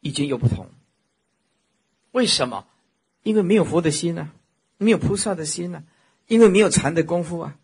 [0.00, 0.68] 意见又不同，
[2.10, 2.66] 为什么？
[3.22, 4.32] 因为没有佛的心呢，
[4.76, 5.84] 没有菩萨的心啊，
[6.26, 7.58] 因为没有禅的功夫啊，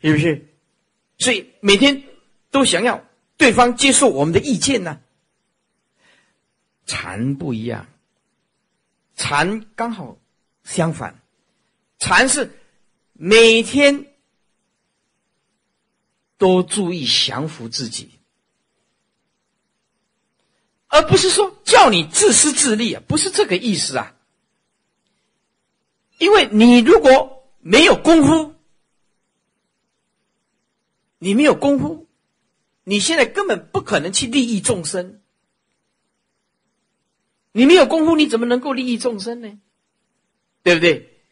[0.00, 0.46] 是不是？
[1.18, 2.02] 所以每天
[2.50, 3.04] 都想要
[3.36, 5.00] 对方接受我们的意见呢。
[6.86, 7.86] 禅不一样，
[9.16, 10.18] 禅刚好
[10.64, 11.20] 相反，
[11.98, 12.50] 禅是
[13.12, 14.06] 每天。
[16.36, 18.10] 都注意降服自己，
[20.88, 24.13] 而不是说叫你自私自利啊，不是这个意思啊。
[26.18, 28.54] 因为你如果没有功夫，
[31.18, 32.06] 你没有功夫，
[32.84, 35.20] 你现在根本不可能去利益众生。
[37.52, 39.58] 你没有功夫，你怎么能够利益众生呢？
[40.62, 41.22] 对不对？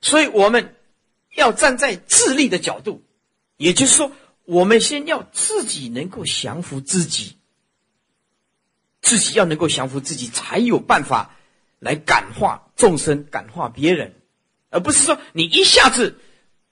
[0.00, 0.76] 所以我们
[1.34, 3.02] 要站在自利的角度。
[3.56, 4.12] 也就是说，
[4.44, 7.36] 我们先要自己能够降服自己，
[9.00, 11.36] 自己要能够降服自己，才有办法
[11.84, 14.14] 来感化众生、感化别人，
[14.70, 16.18] 而不是说你一下子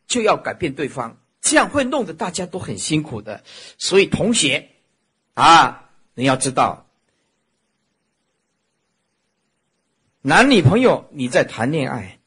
[0.06, 3.44] 就要改变对方，这样会弄得大家都很辛苦的。
[3.76, 4.70] 所以，同学
[5.34, 6.86] 啊，你要知道，
[10.22, 12.18] 男女朋友你在谈恋爱，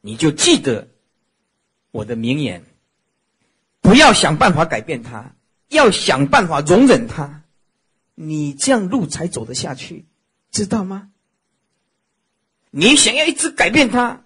[0.00, 0.88] 你就记得
[1.90, 2.64] 我的名言。
[3.82, 5.36] 不要想办法改变他，
[5.68, 7.44] 要想办法容忍他，
[8.14, 10.06] 你这样路才走得下去，
[10.50, 11.10] 知道吗？
[12.76, 14.24] 你想要一直改变他，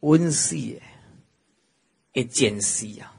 [0.00, 0.82] 温习，也
[2.14, 3.12] 也艰辛呀，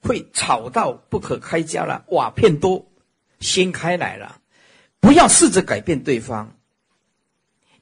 [0.00, 2.90] 会吵到不可开交了，瓦片都
[3.38, 4.40] 掀开来了。
[4.98, 6.56] 不要试着改变对方，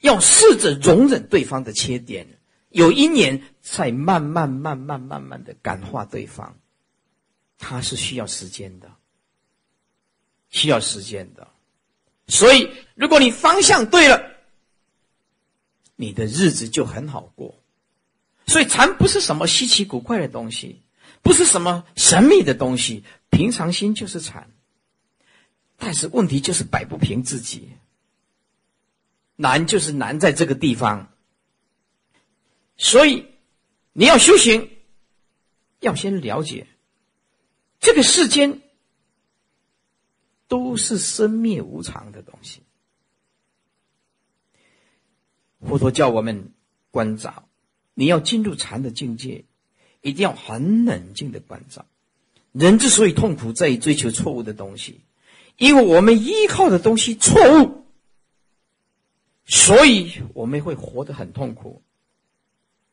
[0.01, 2.27] 要试着容忍对方的缺点。
[2.71, 6.59] 有一年，才慢慢、慢慢、慢慢的感化对方，
[7.57, 8.91] 他是需要时间的，
[10.49, 11.47] 需要时间的。
[12.27, 14.30] 所以，如果你方向对了，
[16.01, 17.63] 你的日子就很好过。
[18.47, 20.81] 所以，禅不是什么稀奇古怪的东西，
[21.21, 24.51] 不是什么神秘的东西，平常心就是禅。
[25.77, 27.69] 但是问题就是摆不平自己，
[29.37, 31.13] 难就是难在这个地方。
[32.79, 33.27] 所以，
[33.93, 34.71] 你要修行，
[35.81, 36.67] 要先了解
[37.79, 38.63] 这个世间
[40.49, 42.63] 都是生灭无常的东西。
[45.67, 46.53] 佛陀叫我们
[46.91, 47.49] 关照，
[47.95, 49.45] 你要进入禅的境界，
[50.01, 51.87] 一定要很冷静的关照。
[52.53, 55.01] 人之所以痛苦，在于追求错误的东西，
[55.57, 57.87] 因为我们依靠的东西错误，
[59.45, 61.83] 所以我们会活得很痛苦。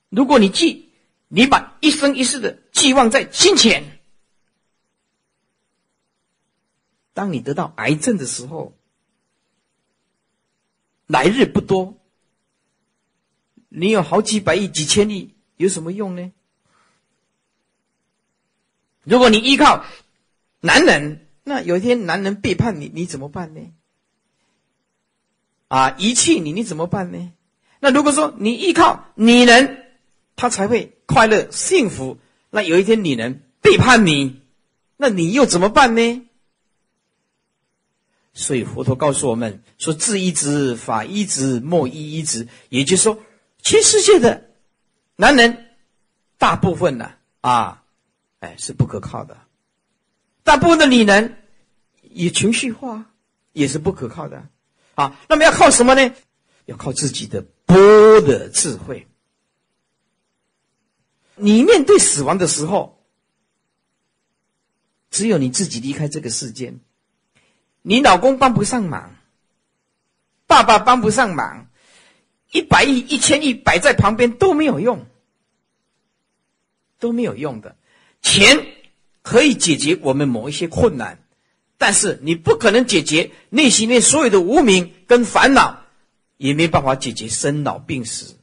[0.10, 0.90] 如果你寄，
[1.28, 4.00] 你把一生一世的寄望在金钱，
[7.14, 8.78] 当你得到癌症的时候，
[11.08, 11.97] 来日不多，
[13.70, 16.32] 你有好几百亿、几千亿，有什么用呢？
[19.04, 19.86] 如果你依靠
[20.60, 23.62] 男人，那有一天男人背叛你，你怎么办呢？
[25.68, 27.32] 啊，遗弃你，你怎么办呢？
[27.80, 29.86] 那如果说你依靠女人，
[30.36, 32.18] 她才会快乐幸福。
[32.50, 34.42] 那有一天女人背叛你，
[34.96, 36.28] 那你又怎么办呢？
[38.34, 43.20] 所以佛陀告诉我们说：“智一之，法一之，莫一一之。”也就是说，
[43.68, 44.50] 全世界的
[45.18, 45.76] 男人
[46.38, 47.84] 大部分呢，啊，
[48.40, 49.36] 哎，是不可靠的；
[50.42, 51.44] 大部分的女人
[52.02, 53.12] 也情绪化，
[53.52, 54.48] 也是不可靠的。
[54.96, 56.16] 啊，那么要靠什么呢？
[56.64, 57.76] 要靠自己的波
[58.22, 59.06] 的智慧。
[61.36, 63.04] 你面对死亡的时候，
[65.12, 66.80] 只有你自己离开这个世间。
[67.82, 69.14] 你老公帮不上忙，
[70.46, 71.67] 爸爸帮不上忙，
[72.52, 75.06] 一百亿、一千亿摆在旁边都没有用，
[77.00, 77.76] 都没有用的。
[78.22, 78.66] 钱
[79.22, 81.20] 可以解决我们某一些困难，
[81.78, 85.84] 但是你不可能解决内心内所有的无名跟烦恼，
[86.38, 88.36] 也没办法解决生老病死。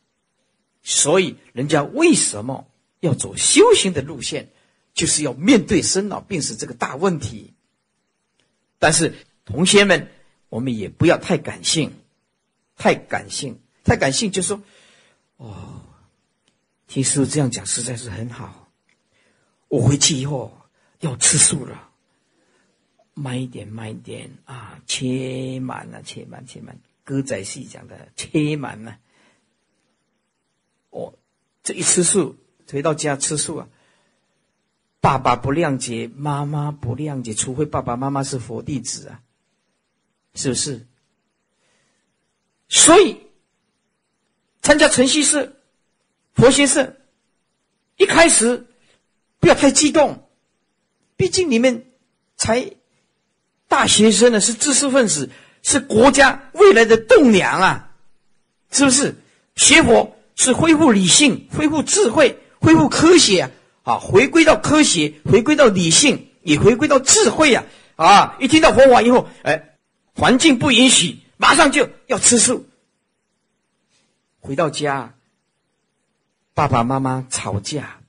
[0.83, 2.67] 所以，人家为什么
[3.01, 4.51] 要走修行的路线，
[4.93, 7.55] 就是要面对生老病死这个大问题。
[8.79, 9.15] 但是。
[9.47, 10.09] 同学们，
[10.49, 11.93] 我们也不要太感性，
[12.79, 14.61] 太感性，太感性就说
[15.37, 15.83] ：“哦，
[16.89, 18.69] 听师傅这样讲实在是很好。
[19.69, 20.57] 我回去以后
[21.01, 21.91] 要吃素了，
[23.13, 26.79] 慢一点，慢一点啊，切满了，切满，切满。
[27.05, 28.99] 歌仔戏讲的切满了。
[30.91, 31.13] 哦，
[31.63, 32.37] 这一吃素，
[32.71, 33.69] 回到家吃素啊，
[35.01, 39.21] 爸爸不谅解，妈妈不谅解，除非爸爸妈妈是佛弟子啊。”
[40.37, 40.85] 是不是？
[42.69, 43.17] 所以
[44.65, 45.53] 参加晨曦社、
[46.33, 46.97] 佛学社，
[47.99, 48.67] 一开始
[49.39, 50.27] 不要太激动，
[51.19, 51.85] 毕竟你们
[52.39, 52.71] 才
[53.69, 55.29] 大学生呢，是知识分子，
[55.63, 57.91] 是国家未来的栋梁啊！
[58.71, 59.17] 是不是？
[59.55, 63.51] 学佛是恢复理性、恢复智慧、恢复科学啊！
[63.83, 67.65] 啊，回归到科学，回归到理性，也回归到智慧呀！
[67.97, 69.71] 啊，一听到佛法以后，哎。
[70.17, 72.67] 环境不允许，马上就要吃素。
[74.45, 75.15] 回到家，
[76.53, 78.01] 爸爸妈妈吵架，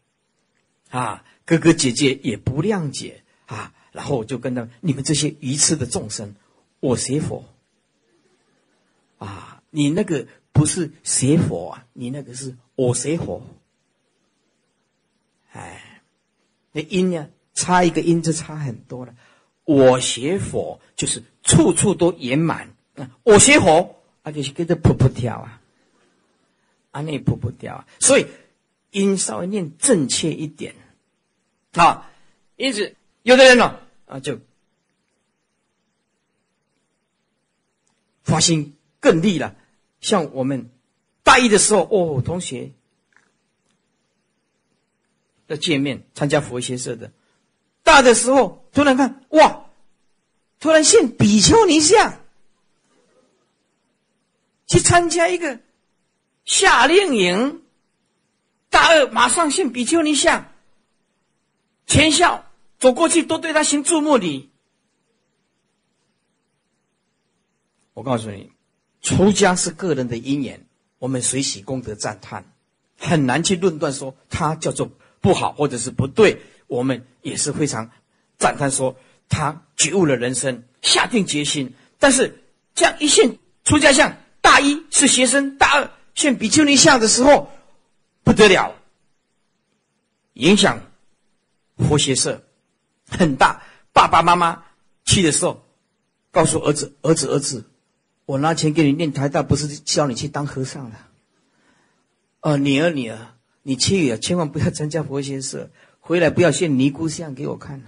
[0.90, 6.36] 啊，哥哥姐姐也不谅解啊，然后我就跟他你们这些愚痴的众生，
[6.82, 7.46] 我学佛，
[9.18, 13.42] 啊，你那个不是学佛啊，你那个是我学佛，
[15.54, 16.02] 哎，
[16.74, 19.16] 那音呢，差一个音就差很多了。
[19.64, 22.76] 我学佛就是处处都圆满！
[23.24, 25.55] 我学佛啊，就是跟着噗噗跳啊，
[26.96, 28.26] 啊，那噗噗跳啊，所以
[28.92, 30.74] 音稍微念正确一点
[31.74, 32.10] 啊。
[32.56, 34.40] 因此，有的人呢啊，就
[38.24, 39.54] 发心更利了。
[40.00, 40.70] 像我们
[41.22, 42.72] 大一的时候，哦，同学
[45.48, 47.12] 的见面参加佛学社的。
[47.84, 49.66] 大的时候，突然看哇，
[50.62, 52.22] 突然现比丘尼像，
[54.66, 55.60] 去参加一个
[56.46, 57.62] 夏令营。
[58.70, 60.52] 大二马上现比丘尼像，
[61.88, 62.46] 全校
[62.78, 64.50] 走过去都对他行注目礼。
[67.94, 68.52] 我告诉你，
[69.02, 70.68] 出家是个人的因缘，
[71.00, 72.52] 我们随喜功德赞叹，
[73.00, 74.92] 很难去论断说他叫做
[75.22, 76.42] 不好或者是不对。
[76.68, 77.92] 我们也是非常
[78.38, 78.98] 赞叹，说
[79.30, 81.76] 他觉悟了人生，下定决心。
[81.98, 82.44] 但是
[82.74, 87.52] 这样一现出家相，大一是学生，大二现比丘尼像的时候，
[88.24, 88.74] 不得了，
[90.34, 90.82] 影响
[91.78, 92.44] 佛学社
[93.08, 93.62] 很大。
[93.94, 94.64] 爸爸妈妈
[95.04, 95.64] 去的时候，
[96.32, 97.66] 告诉儿子：“儿子，儿子，
[98.26, 100.98] 我拿钱给你念台大，不是教你去当和尚的。
[102.42, 103.18] 哦，女儿，女儿，
[103.62, 105.70] 你去啊，千万不要参加佛学社。”
[106.08, 107.82] 回来不要献尼姑像给我看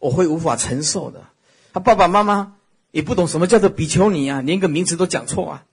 [0.00, 1.28] 我会无法承受的。
[1.72, 2.56] 他爸爸妈妈
[2.90, 5.64] 也不懂什么叫做比丘尼啊，连个名词都讲错啊，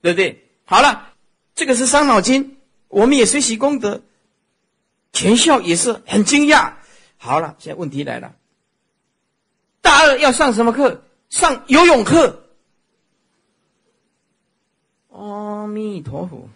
[0.00, 0.44] 对不对？
[0.64, 1.12] 好了，
[1.54, 4.02] 这个是伤脑筋，我们也学习功德，
[5.12, 6.74] 全校也是很惊讶。
[7.16, 8.34] 好了，现在问题来了，
[9.80, 11.02] 大二要上什么课？
[11.30, 12.44] 上游泳课。
[15.10, 16.48] 阿弥陀佛，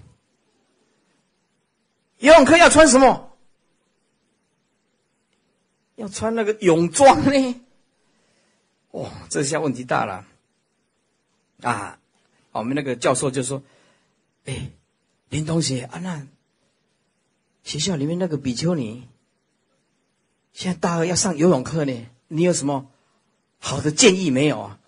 [2.18, 3.36] 游泳课要穿什么？
[5.96, 7.60] 要穿那个泳装呢？
[8.92, 10.24] 哦，这下问题大了
[11.62, 11.98] 啊！
[12.52, 13.62] 我们那个教授就说
[14.46, 14.70] ：“哎，
[15.28, 16.26] 林同学啊，那
[17.64, 19.08] 学校里面那个比丘尼，
[20.52, 22.90] 现在大二要上游泳课呢，你有什么
[23.58, 24.78] 好的建议没有啊？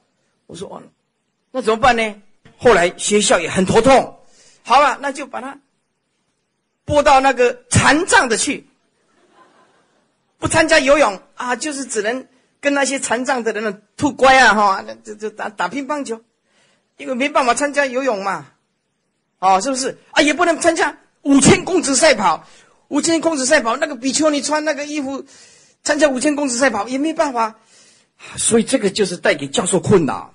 [0.46, 0.88] 我说完了，
[1.50, 2.22] 那怎么办呢？
[2.58, 4.20] 后来学校也很头痛，
[4.62, 5.58] 好了，那就把他
[6.84, 8.66] 拨到那个残障的去，
[10.38, 12.28] 不参加游泳啊，就是只能
[12.60, 16.22] 跟那些残障的人吐乖啊，哈，就就打打乒乓球，
[16.96, 18.46] 因为没办法参加游泳嘛，
[19.38, 20.22] 哦，是不是啊？
[20.22, 22.46] 也不能参加五千公尺赛跑，
[22.88, 25.24] 五千公尺赛跑那个比丘尼穿那个衣服
[25.82, 27.56] 参加五千公尺赛跑也没办法，
[28.36, 30.34] 所以这个就是带给教授困扰。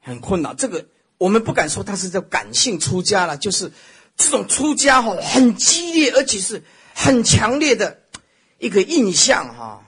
[0.00, 0.86] 很困难，这个
[1.18, 3.70] 我们不敢说他是叫感性出家了，就是
[4.16, 8.00] 这种出家哈，很激烈，而且是很强烈的
[8.58, 9.84] 一个印象哈。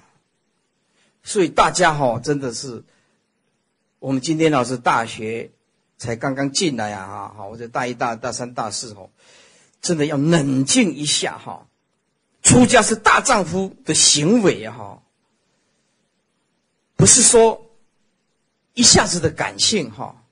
[1.24, 2.84] 所以大家哈，真的是
[4.05, 5.50] 我们今天老师大学
[5.96, 9.09] 才刚刚进来啊，哈，或者大一、大大三、大四哦，
[9.80, 11.66] 真的要冷静一下哈。
[12.42, 15.02] 出家是大丈夫的行为哈，
[16.96, 17.62] 不是说。
[18.74, 20.24] 一下子的感性哈，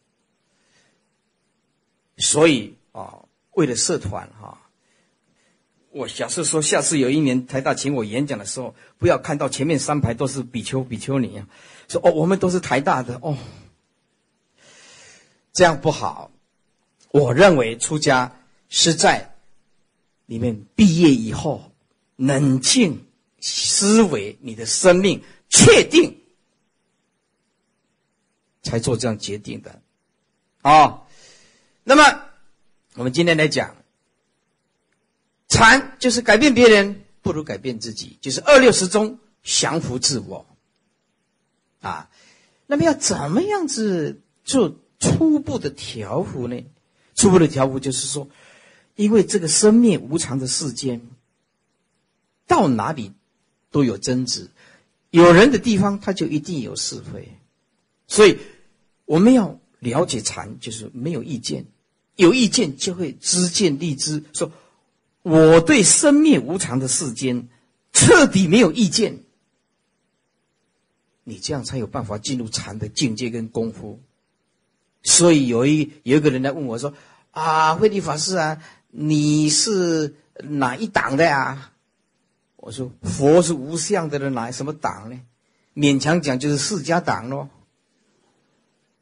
[2.16, 3.20] 所以啊，
[3.52, 4.58] 为了社团哈，
[5.92, 11.46] 我假设说，下次有一年台大请我演讲的时候，不要看到前面三排都是比丘比丘尼啊，
[11.86, 13.38] 说哦，我们都是台大的哦，
[15.52, 16.30] 这样不好。
[17.10, 19.34] 我认为出家是在
[20.26, 21.72] 里面毕业以后，
[22.16, 23.06] 冷静
[23.40, 26.18] 思维，你的生命确定。
[28.64, 29.82] 才做这样决定的，
[30.60, 31.02] 啊，
[31.82, 32.22] 那么
[32.94, 33.74] 我们今天来讲，
[35.48, 40.46] 禅就是改变别人不如改变自己，就是二六十中降服自我，
[41.80, 42.08] 啊，
[42.68, 46.64] 那么要怎么样子做初步的调伏呢？
[47.14, 48.26] 初步的调伏就是说，
[48.96, 51.02] 因为这个生灭无常的世间，
[52.46, 53.12] 到哪里
[53.70, 54.48] 都有争执，
[55.10, 57.28] 有人的地方他就一定有是非，
[58.06, 58.38] 所以。
[59.04, 61.66] 我们要了解禅，就是没有意见，
[62.16, 64.22] 有意见就会知见立知。
[64.32, 64.50] 说
[65.22, 67.48] 我对生灭无常的世间
[67.92, 69.18] 彻底没有意见，
[71.24, 74.00] 你这样才有办法进入禅的境界跟功夫。
[75.02, 76.94] 所以有一有一个人来问我说
[77.32, 81.72] ：“啊，慧立法师啊，你是哪一党的呀？”
[82.56, 85.20] 我说：“佛是无相的人，哪什么党呢？
[85.74, 87.48] 勉强讲就是释迦党喽。”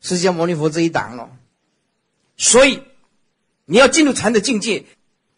[0.00, 1.28] 释迦牟尼佛这一党哦，
[2.38, 2.82] 所以
[3.66, 4.86] 你要进入禅的境界，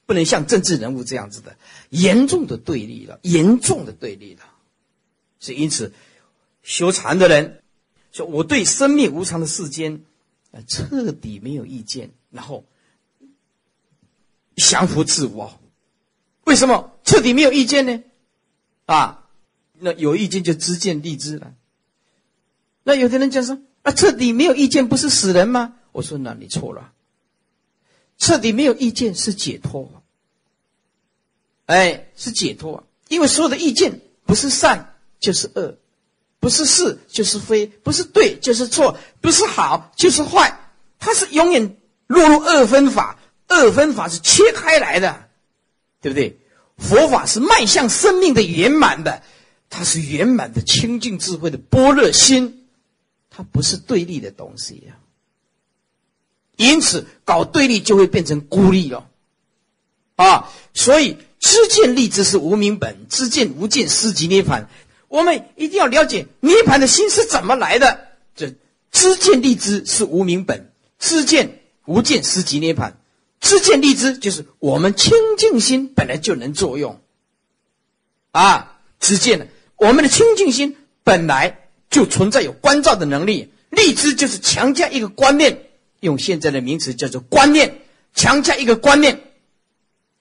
[0.06, 1.56] 不能像政治人物这样子的
[1.88, 4.42] 严重的对立了，严重的对立了。
[5.40, 5.92] 是因此，
[6.62, 7.60] 修禅的人
[8.12, 10.02] 说：“我对生命无常的世间
[10.52, 12.64] 啊，彻底没有意见，然后
[14.56, 15.60] 降服自我。
[16.44, 18.02] 为什么彻底没有意见呢？
[18.86, 19.28] 啊，
[19.80, 21.54] 那有意见就知见立知了。
[22.84, 25.74] 那有的人讲说。”啊，彻底没有意见不是死人吗？
[25.90, 26.92] 我说那你错了。
[28.16, 30.04] 彻底没有意见是解脱，
[31.66, 32.86] 哎，是解脱。
[33.08, 35.76] 因为所有的意见不是善就是恶，
[36.42, 40.58] 不是是就是非，不是对就是错，不是好就是坏，
[40.98, 41.76] 它是永远
[42.08, 43.16] 落入二分法。
[43.46, 45.28] 二分法是切开来的，
[46.00, 46.36] 对不对？
[46.78, 49.22] 佛法是迈向生命的圆满的，
[49.70, 52.66] 它是圆满的清净智慧的般若心。
[53.30, 54.96] 它不是对立的东西呀，
[56.56, 59.06] 因此搞对立就会变成孤立了，
[60.16, 64.68] 啊，所以知见立知是无名本，知见无见思即涅盘。
[65.12, 68.08] 我们一定要了解涅盘的心是怎么来的。
[68.34, 68.54] 这
[68.90, 72.98] 知见立知是无名本，知见无见思即涅盘。
[73.38, 76.98] 知见立知就是我们清净心本来就能作用，
[78.30, 79.46] 啊，知见呢，
[79.76, 81.58] 我们的清净心本来。
[81.90, 85.66] 就存在有关照的能力，立知就是强加一个观念，
[86.00, 87.82] 用现在的名词叫做观念，
[88.14, 89.20] 强加一个观念，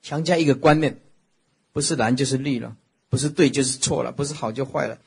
[0.02, 1.00] 强加一个观念，
[1.72, 2.76] 不是蓝就是绿了，
[3.12, 4.98] 不是对就是错了，不是好就坏了，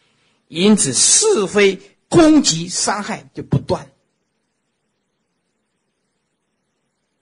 [0.49, 1.81] 因此是非
[2.11, 3.91] 攻击伤害就不断，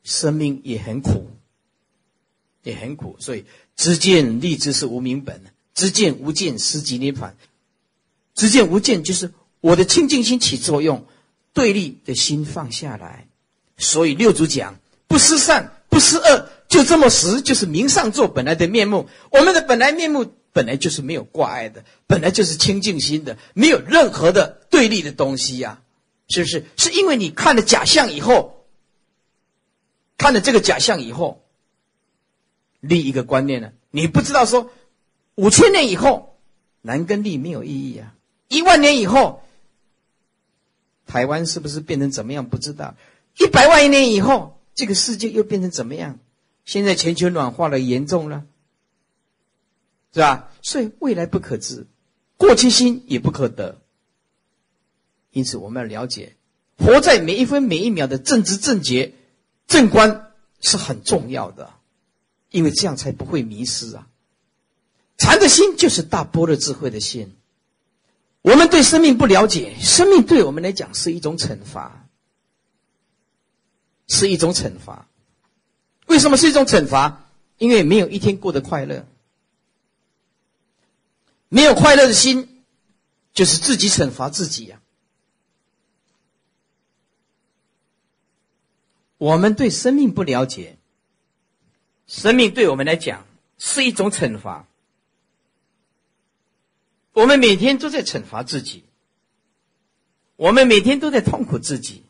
[0.03, 1.31] 生命也很苦，
[2.65, 3.45] 也很苦，所以
[3.77, 5.41] 知见立知是无名本，
[5.73, 7.37] 知见无见失即涅盘。
[8.35, 11.07] 知见无见，就是我的清净心起作用，
[11.53, 13.29] 对立的心放下来。
[13.77, 19.09] 所以六祖讲不思善，不思恶，就这么实，就是明上座本来的面目。
[19.31, 25.83] 我们的本来面目本来就是没有挂碍的，本来就是清净心的，没有任何的对立的东西呀，
[26.29, 26.65] 是不是？
[26.77, 28.67] 是因为你看了假象以后，
[30.19, 31.43] 看了这个假象以后，
[32.81, 33.73] 立一个观念呢？
[33.91, 34.71] 你不知道说
[35.35, 36.39] 五千年以后，
[36.81, 38.15] 男跟立没有意义啊。
[38.49, 39.43] 一万年以后，
[41.07, 42.47] 台湾是不是变成怎么样？
[42.49, 42.95] 不知道。
[43.39, 46.19] 一百万年以后，这个世界又变成怎么样？
[46.65, 48.45] 现在全球暖化了，严重了，
[50.13, 50.51] 是吧？
[50.61, 51.87] 所以未来不可知，
[52.37, 53.81] 过去心也不可得。
[55.31, 56.37] 因此，我们要了解，
[56.77, 59.15] 活在每一分每一秒的正知正觉、
[59.67, 61.73] 正观是很重要的，
[62.51, 64.09] 因为这样才不会迷失啊。
[65.17, 67.35] 禅的心就是大般若智慧的心。
[68.43, 72.09] 我们对生命不了解，生命对我们来讲是一种惩罚，
[74.09, 75.09] 是一种惩罚。
[76.07, 77.31] 为什么是一种惩罚？
[77.57, 79.07] 因为没有一天过得快乐，
[81.55, 82.65] 没有快乐的心，
[83.35, 84.81] 就是自己惩罚自己呀。
[89.19, 90.79] 我们对生命不了解，
[92.07, 93.27] 生命对我们来讲
[93.59, 94.67] 是一种惩罚。
[97.13, 98.85] 我们每天都在惩罚自己，
[100.37, 102.03] 我们每天都在痛苦自己，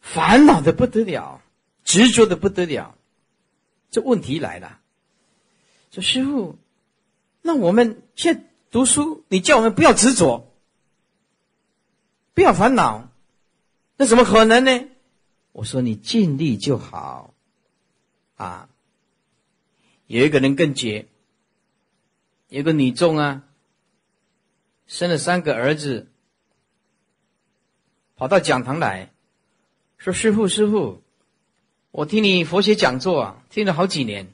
[0.00, 1.42] 烦恼的不得了，
[1.82, 2.96] 执着的不得了。
[3.90, 4.80] 这问题来了，
[5.90, 6.56] 说师傅，
[7.46, 8.42] 那我们现在
[8.72, 10.52] 读书，你叫我们不要执着，
[12.34, 13.08] 不要烦恼，
[13.96, 14.88] 那怎么可能呢？
[15.52, 17.32] 我说你尽力就好，
[18.34, 18.68] 啊，
[20.08, 21.06] 有一个人更绝，
[22.48, 23.44] 有个女众啊。
[24.88, 26.08] 生了三个儿子，
[28.16, 29.12] 跑到讲堂来
[29.98, 31.02] 说：“师傅，师傅，
[31.92, 34.28] 我听你佛学讲座啊，听了好几年，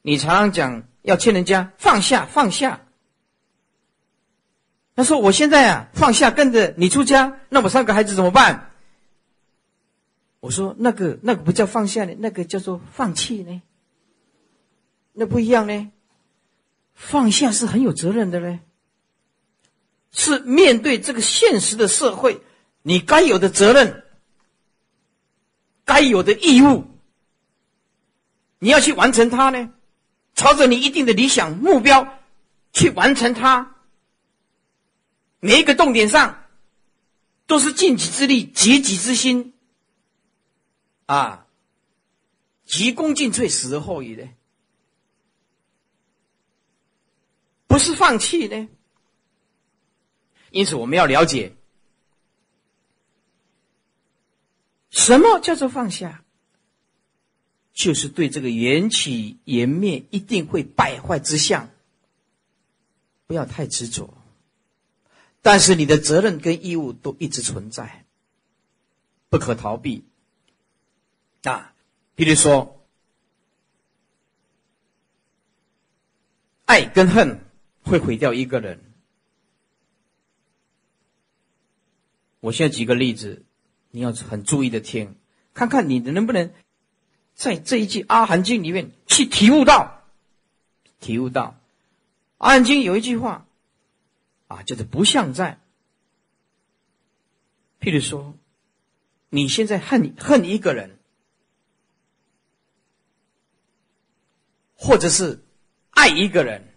[0.00, 2.82] 你常常讲要劝人家放下，放下。
[4.94, 8.72] 他说我现在啊，放下跟着你出家，那我三个孩子怎么办？
[10.40, 13.62] 我说那个那个不叫放下呢，那个叫做放弃呢，
[15.12, 15.90] 那不一样呢。
[16.92, 18.60] 放下是很有责任的嘞。”
[20.18, 22.40] 是面对这个现实的社会，
[22.80, 24.02] 你该有的责任，
[25.84, 26.84] 该有的义务，
[28.58, 29.74] 你要去完成它呢？
[30.36, 32.20] 朝着你一定的理想目标
[32.72, 33.74] 去完成它，
[35.40, 36.44] 每一个重点上
[37.46, 39.54] 都是尽己之力、竭己之心，
[41.06, 41.46] 啊，
[42.66, 44.28] 急功近瘁，死而后已的，
[47.66, 48.68] 不是放弃呢？
[50.50, 51.56] 因此，我们要了解
[54.90, 56.22] 什么叫做放下，
[57.76, 61.68] 就是对这个缘起缘灭一定会败坏之相，
[63.26, 64.14] 不要太执着。
[65.42, 68.06] 但是你的责任跟义务都一直存在，
[69.28, 70.04] 不可逃避。
[71.42, 71.74] 啊，
[72.14, 72.82] 比如说，
[76.64, 77.44] 爱跟恨
[77.82, 78.80] 会毁掉一个人。
[82.40, 83.44] 我现在举个例子，
[83.90, 85.14] 你要很注意的听，
[85.52, 86.52] 看看你能不能
[87.36, 90.02] 在这一句《阿含经》里面去体悟到，
[91.00, 91.42] 体悟到
[92.38, 93.46] 《阿含经》有一句话
[94.48, 95.60] 啊，就是“不像在”。
[97.78, 98.34] 譬如说，
[99.28, 100.98] 你现在恨恨一个人，
[104.74, 105.44] 或者是
[105.90, 106.72] 爱一个人，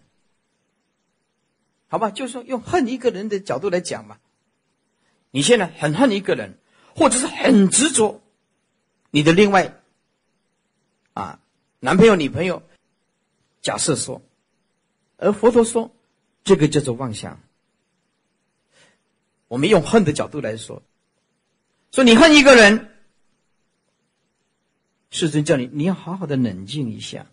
[1.88, 2.10] 好吧？
[2.10, 4.18] 就是说，用恨一个人的角度来讲嘛。
[5.30, 6.58] 你现在很恨一个人，
[6.94, 8.22] 或者是很执着
[9.10, 9.79] 你的另外
[11.12, 11.40] 啊
[11.78, 12.62] 男朋友、女朋友。
[13.62, 14.22] 假设说，
[15.16, 15.90] 而佛陀说，
[16.44, 17.40] 这个叫做妄想。
[19.48, 20.82] 我们用恨的角度来说，
[21.90, 22.90] 说你恨一个人，
[25.10, 27.26] 世尊叫你你要好好的冷静一下，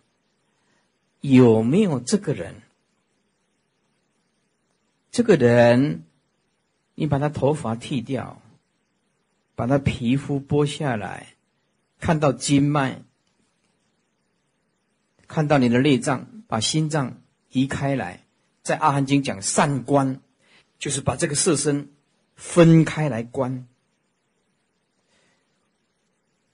[1.22, 2.62] 有没有这个人？
[5.12, 6.04] 这个人。
[7.00, 8.42] 你把他头发剃掉，
[9.54, 11.36] 把他皮肤剥下来，
[12.00, 13.04] 看到经脉，
[15.28, 18.24] 看到你的内脏，把心脏移开来，
[18.64, 20.22] 在《阿含经》讲善观，
[20.80, 21.92] 就是把这个色身
[22.36, 23.68] 分开来观。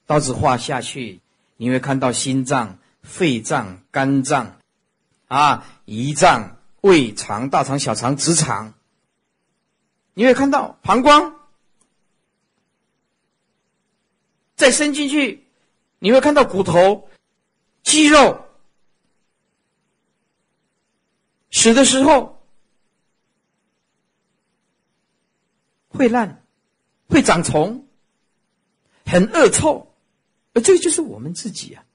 [0.06, 1.20] 刀子划下去，
[1.56, 4.58] 你会看到心脏、肺脏、肝脏，
[5.28, 8.74] 啊，胰脏、胃肠、大肠、小肠、直肠。
[10.12, 11.34] 你会看到膀胱，
[14.56, 15.46] 再伸进去，
[15.98, 17.08] 你会看到骨头、
[17.82, 18.43] 肌肉，
[21.54, 22.44] 死的时候
[25.88, 26.44] 会烂，
[27.08, 27.86] 会长虫，
[29.06, 29.94] 很恶臭，
[30.52, 31.86] 而这就是我们自己啊！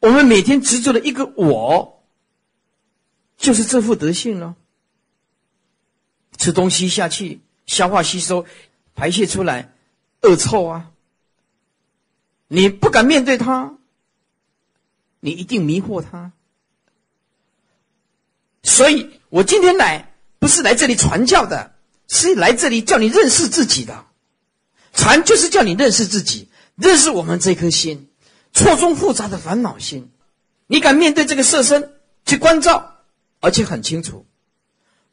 [0.00, 2.02] 我们每天执着的一个我，
[3.38, 4.56] 就是这副德性了。
[6.36, 8.44] 吃东西下去，消化吸收，
[8.94, 9.72] 排泄出来，
[10.22, 10.92] 恶臭啊！
[12.48, 13.78] 你不敢面对他，
[15.20, 16.32] 你一定迷惑他。
[18.62, 21.74] 所以我今天来，不是来这里传教的，
[22.08, 24.06] 是来这里叫你认识自己的。
[24.92, 28.10] 传就是叫你认识自己，认识我们这颗心，
[28.52, 30.10] 错综复杂的烦恼心。
[30.66, 31.92] 你敢面对这个色身
[32.26, 32.96] 去关照，
[33.40, 34.26] 而且很清楚。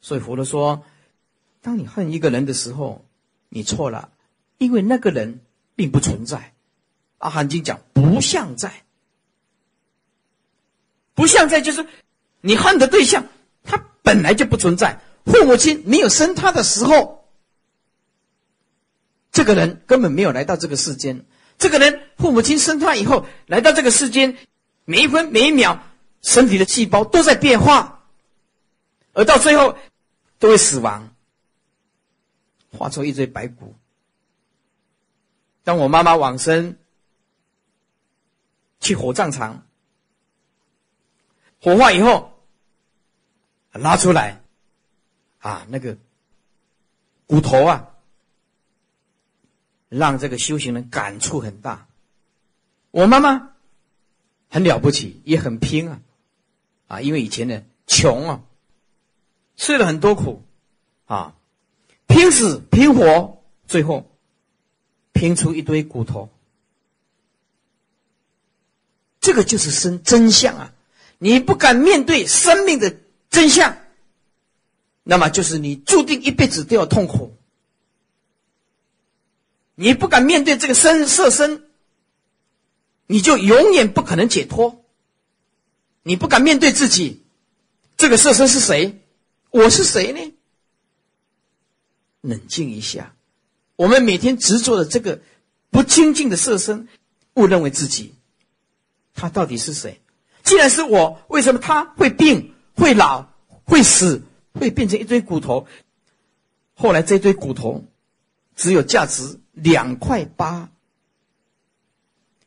[0.00, 0.84] 所以佛陀说，
[1.62, 3.04] 当你恨一个人的时候，
[3.48, 4.10] 你错了，
[4.58, 5.40] 因为那个人
[5.74, 6.54] 并不存在。
[7.18, 8.84] 阿含经讲不像在，
[11.14, 11.84] 不像在就是
[12.40, 13.26] 你恨的对象，
[14.08, 15.02] 本来就不存在。
[15.26, 17.28] 父母亲没有生他的时候，
[19.30, 21.26] 这个人根本没有来到这个世间。
[21.58, 24.38] 这个人父母亲生他以后来到这个世间，
[24.86, 25.80] 每一分每一秒，
[26.22, 28.06] 身体的细胞都在变化，
[29.12, 29.76] 而到最后
[30.38, 31.14] 都会死亡，
[32.72, 33.74] 化作一堆白骨。
[35.64, 36.78] 当我妈妈往生。
[38.80, 39.66] 去火葬场，
[41.60, 42.37] 火化以后，
[43.72, 44.42] 拉出来，
[45.38, 45.96] 啊，那个
[47.26, 47.90] 骨头啊，
[49.88, 51.86] 让这个修行人感触很大。
[52.90, 53.52] 我妈妈
[54.48, 56.00] 很了不起，也很拼啊，
[56.86, 58.42] 啊，因为以前呢穷啊，
[59.56, 60.42] 吃了很多苦，
[61.06, 61.36] 啊，
[62.06, 64.10] 拼死拼活，最后
[65.12, 66.30] 拼出一堆骨头。
[69.20, 70.72] 这个就是生真相啊！
[71.18, 72.96] 你不敢面对生命的
[73.30, 73.76] 真相，
[75.02, 77.36] 那么就是你注定一辈子都要痛苦。
[79.74, 81.64] 你不敢面对这个身色身，
[83.06, 84.84] 你就永远不可能解脱。
[86.02, 87.22] 你不敢面对自己，
[87.96, 89.02] 这个色身是谁？
[89.50, 90.34] 我是谁呢？
[92.22, 93.14] 冷静一下，
[93.76, 95.20] 我们每天执着的这个
[95.70, 96.88] 不清净的色身，
[97.34, 98.14] 误认为自己。
[99.14, 100.00] 他到底是谁？
[100.42, 103.26] 既然是我，为什么他会病、会老、
[103.64, 104.22] 会死、
[104.54, 105.66] 会变成一堆骨头？
[106.74, 107.84] 后来这堆骨头
[108.54, 110.70] 只有价值两块八。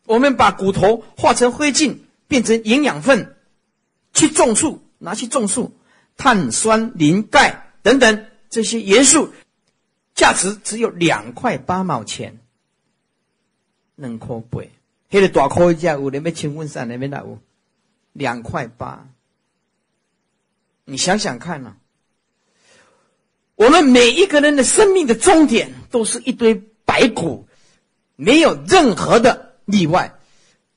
[0.05, 3.36] 我们把骨头化成灰烬，变成营养分，
[4.13, 5.73] 去种树，拿去种树，
[6.15, 9.34] 碳、酸、磷、钙等等这些元素，
[10.15, 12.39] 价值只有两块八毛钱，
[13.95, 14.71] 能可贵。
[15.09, 17.38] 那个大块价有那边请问上那边那有
[18.13, 19.09] 两块八，
[20.86, 21.77] 你想想看啊，
[23.55, 26.55] 我们每一个人的生命的终点都是一堆
[26.86, 27.47] 白骨，
[28.15, 30.19] 没有任何的例外。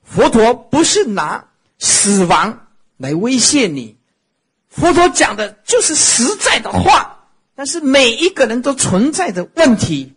[0.03, 1.49] 佛陀不是拿
[1.79, 3.97] 死亡来威胁你，
[4.69, 10.13] 佛陀讲的就是实在的话，但是每一个人都存在的问题。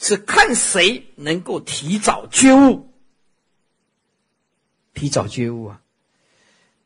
[0.00, 2.88] 是看谁能够提早觉悟，
[4.94, 5.80] 提早觉悟啊！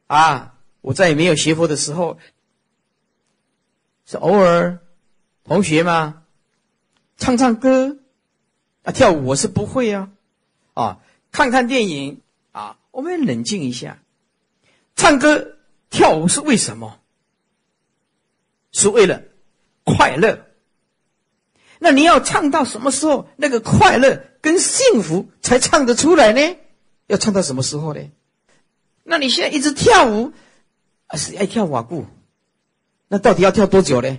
[0.07, 0.52] 啊，
[0.83, 2.19] 我在没有学佛的时候，
[4.05, 4.79] 是偶尔
[5.45, 6.25] 同学嘛，
[7.17, 7.99] 唱唱歌
[8.83, 10.11] 啊，跳舞我是不会啊，
[10.75, 10.99] 啊，
[11.31, 12.21] 看看电影
[12.51, 14.03] 啊，我们冷静一下，
[14.95, 15.57] 唱歌
[15.89, 16.99] 跳舞是为什么？
[18.73, 19.23] 是为了
[19.85, 20.47] 快乐。
[21.79, 23.29] 那你要唱到什么时候？
[23.37, 26.57] 那个快乐跟幸福才唱得出来呢？
[27.07, 28.01] 要唱到什么时候呢？
[29.03, 30.33] 那你现在一直跳舞，
[31.17, 32.07] 是爱跳瓦固？
[33.09, 34.19] 那到底要跳多久呢？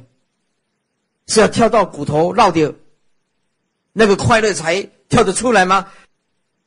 [1.28, 2.74] 是要跳到骨头绕掉，
[3.92, 5.92] 那个快乐才跳得出来吗？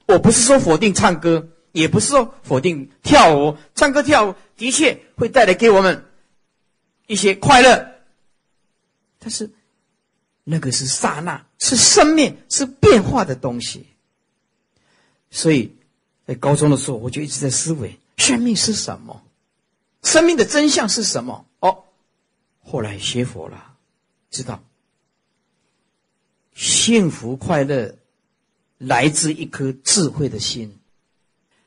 [0.07, 3.57] 我不是说否定唱歌，也不是说否定跳舞。
[3.75, 6.05] 唱歌跳舞的确会带来给我们
[7.07, 7.87] 一些快乐，
[9.19, 9.51] 但是。
[10.49, 13.85] 那个是刹那，是生命，是变化的东西。
[15.29, 15.77] 所以
[16.25, 19.26] 在高中的时候，我就一直在思维：生命是什么？
[20.07, 21.45] 生命的真相是什么？
[21.59, 21.83] 哦，
[22.63, 23.75] 后来学佛了，
[24.31, 24.63] 知道
[26.55, 27.97] 幸福快乐
[28.79, 30.79] 来自一颗智慧的心，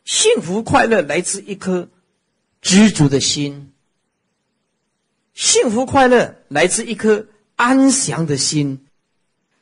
[0.05, 1.89] 幸福快乐来自一颗
[2.61, 3.73] 知足的心，
[5.33, 7.27] 幸福快乐来自一颗。
[7.59, 8.87] 安详的心，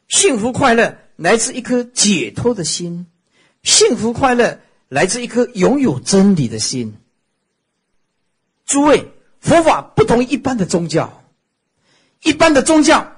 [0.08, 3.08] 幸福快乐来自一颗解脱的心，
[3.64, 6.96] 幸福快乐来自一颗拥有真理的心。
[8.68, 11.24] 诸位，佛法不同一般的宗教，
[12.22, 13.16] 一般的宗教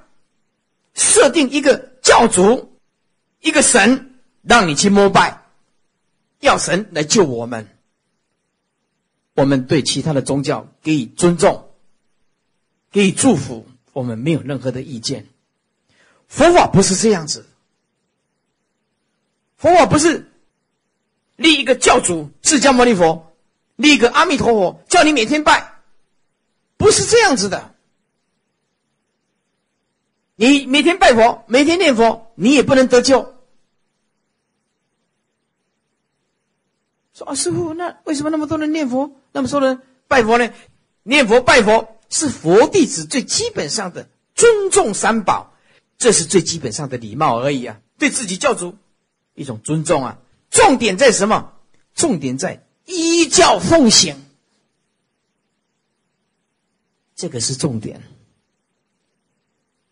[0.93, 2.77] 设定一个教主、
[3.41, 5.43] 一个神，让你去膜拜，
[6.39, 7.67] 要神来救我们。
[9.33, 11.69] 我们对其他的宗教给予尊重，
[12.91, 15.27] 给予祝福，我们没有任何的意见。
[16.27, 17.47] 佛法不是这样子，
[19.57, 20.29] 佛法不是
[21.37, 23.28] 立一个教主释迦牟尼佛，
[23.79, 25.79] 立个阿弥陀佛，叫你每天拜，
[26.75, 27.73] 不是这样子的。
[30.35, 33.35] 你每天拜佛，每天念佛，你也不能得救。
[37.13, 40.51] 说啊，师傅，那为什么那么多人念佛，那么多人拜佛呢？
[41.03, 45.53] 念佛拜佛是佛弟子最基本上的尊重三宝，
[45.97, 48.75] 这是最基本上的礼貌而已啊，对自己教主
[49.35, 50.19] 一种尊重啊。
[50.49, 51.53] 重点在什么？
[51.95, 54.15] 重点在依教奉行，
[57.15, 58.01] 这个是重点。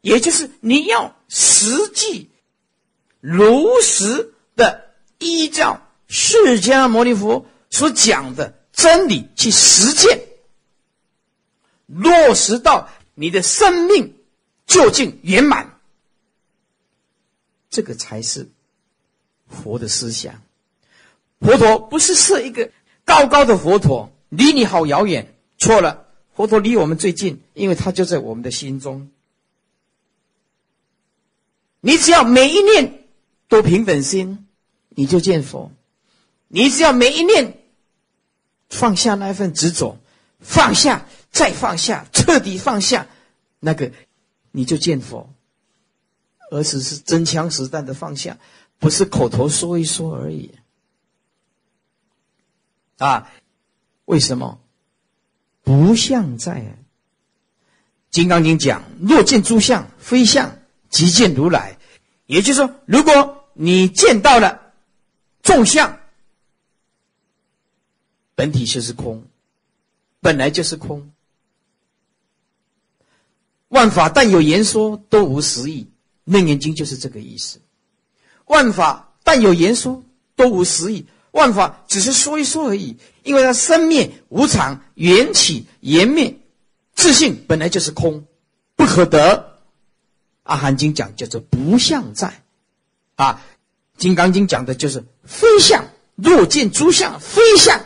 [0.01, 2.29] 也就是你要实际、
[3.19, 10.27] 如实的依照释迦牟尼佛所讲的真理去实践，
[11.85, 14.15] 落实到你的生命
[14.65, 15.79] 究竟圆满，
[17.69, 18.49] 这个才是
[19.47, 20.41] 佛的思想。
[21.41, 22.71] 佛陀不是设一个
[23.08, 25.34] 高高的佛陀，离你好遥远。
[25.58, 29.10] 错了，佛陀离我们最近，因为他就在我们的心中。
[31.80, 33.05] 你只要每一念
[33.47, 34.45] 都平等心，
[34.89, 35.72] 你就见佛；
[36.49, 37.58] 你只要每一念
[38.70, 39.97] 放下那份执着，
[40.41, 43.08] 放下再放下，彻底放下
[43.62, 43.89] 那个，
[44.51, 45.30] 你就见佛。
[46.51, 48.38] 而只是真枪实弹的放下，
[48.80, 50.51] 不是口头说一说而已。
[52.97, 53.31] 啊，
[54.05, 54.59] 为什么？
[55.63, 56.61] 不像在
[58.09, 61.77] 《金刚经》讲：“若见诸相非相。”即见如来，
[62.27, 64.71] 也就是说，如果你见到了
[65.43, 65.99] 众相，
[68.35, 69.25] 本体就是空，
[70.21, 71.11] 本来就是空。
[73.67, 75.85] 万法但有言说，都无实义。
[76.23, 77.59] 楞严经就是这个意思。
[78.45, 80.01] 万法但有言说，
[80.37, 81.05] 都无实义。
[81.38, 86.35] 万法只是说一说而已，因为它生灭无常，缘起缘灭，
[86.95, 88.25] 自性本来就是空，
[88.75, 89.59] 不可得。
[90.43, 92.41] 阿含经讲叫做不相在，
[93.15, 93.41] 啊，
[93.97, 95.85] 金刚经讲的就是非相。
[96.15, 97.79] 若见诸相非相，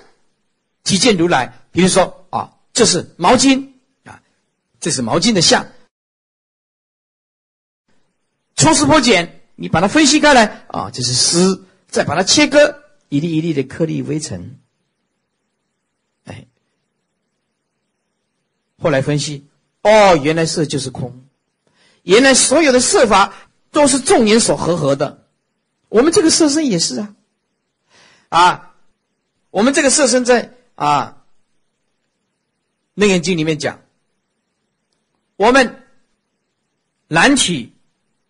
[0.83, 1.65] 即见如来。
[1.71, 3.67] 比如说啊，这是毛巾
[4.05, 4.21] 啊，
[4.79, 5.67] 这是毛巾的相。
[8.55, 14.57] 抽丝剥茧，你把它分析开来啊，这是丝，再把它切割，一粒一粒的颗粒微尘。
[16.23, 16.47] 哎，
[18.79, 19.45] 后来分析，
[19.83, 21.25] 哦，原来色就是空。
[22.03, 23.33] 原来所有的色法
[23.69, 25.27] 都是众缘所合合的，
[25.89, 27.15] 我们这个色身也是啊，
[28.29, 28.75] 啊，
[29.49, 31.17] 我们这个色身在啊
[33.01, 33.81] 《楞严经》里面讲，
[35.35, 35.83] 我们
[37.09, 37.73] 燃起、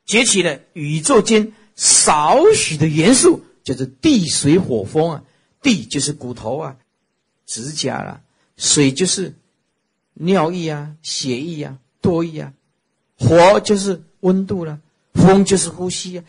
[0.05, 5.23] 结起了宇宙间少许的元素，就是地、水、火、风啊。
[5.61, 6.75] 地就是骨头啊、
[7.45, 8.23] 指甲啦，
[8.57, 9.35] 水就是
[10.15, 12.53] 尿液啊、血液啊、唾液啊。
[13.19, 14.81] 火就是温度了，
[15.13, 16.25] 风就是呼吸啊。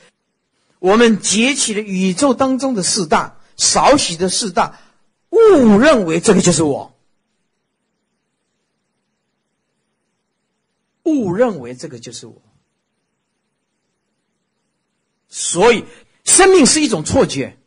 [0.80, 4.78] 我们结起了宇宙当中的四大，少许的四大，
[5.30, 6.94] 误认为这个就是我，
[11.04, 12.42] 误认为这个就是我。
[15.34, 15.86] 所以，
[16.24, 17.58] 生命是一种错觉。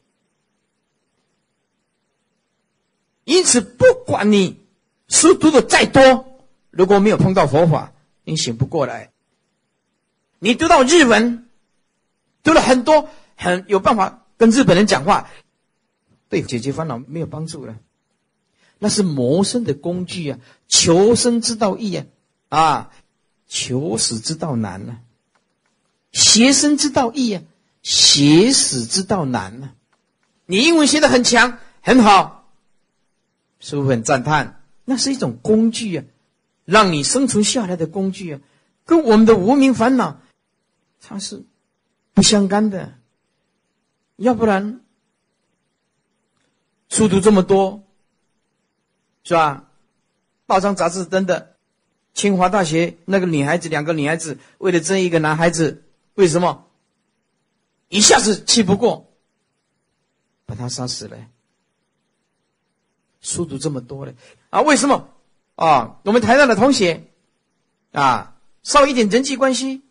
[3.24, 4.66] 因此，不管你
[5.08, 7.94] 书读的再多，如果没有碰到佛法，
[8.24, 9.12] 你醒不过来。
[10.40, 11.50] 你读到日文，
[12.44, 15.30] 读了很多，很有办法跟日本人讲话，
[16.30, 17.78] 对解决烦恼没有帮助了。
[18.78, 22.06] 那是谋生的工具啊，求生之道易啊，
[22.50, 22.92] 啊，
[23.48, 25.00] 求死之道难呢。
[26.12, 27.44] 学生之道易啊，
[27.86, 29.72] 学死之道难呢。
[30.48, 32.52] 你英文学的很强，很好，
[33.60, 36.04] 师傅很赞叹，那是一种工具啊，
[36.66, 38.42] 让你生存下来的工具啊，
[38.86, 40.20] 跟我们的无名烦恼。
[41.00, 41.46] 它是
[42.16, 42.96] 不相干的，
[44.16, 44.82] 要不然
[46.90, 47.84] 书读这么多，
[49.24, 49.70] 是吧？
[50.48, 51.56] 报章杂志登的，
[52.16, 55.84] 清华大学那个女孩子，两个女孩子为了争一个男孩子，
[56.16, 56.68] 为什么
[57.90, 59.12] 一下子气不过，
[60.46, 61.18] 把他杀死了？
[63.22, 64.14] 书读这么多了
[64.50, 64.62] 啊？
[64.62, 65.10] 为什么
[65.56, 66.00] 啊？
[66.04, 67.08] 我们台上的同学
[67.92, 69.82] 啊，稍一点人际关系。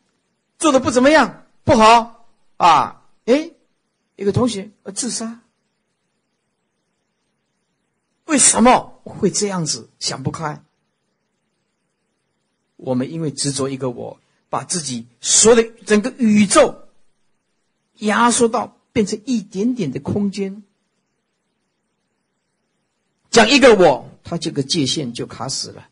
[0.56, 3.02] 做的不怎么样，不好啊！
[3.26, 3.50] 哎，
[4.14, 5.40] 一个同学自杀，
[8.26, 9.90] 为什么会这样子？
[9.98, 10.62] 想不开。
[12.76, 16.83] 我们因为执着一个我，把自己所有的整个宇宙
[18.04, 20.62] 压缩到变成一点点的空间。
[23.30, 25.88] 讲一个我，它这个界限就卡死了。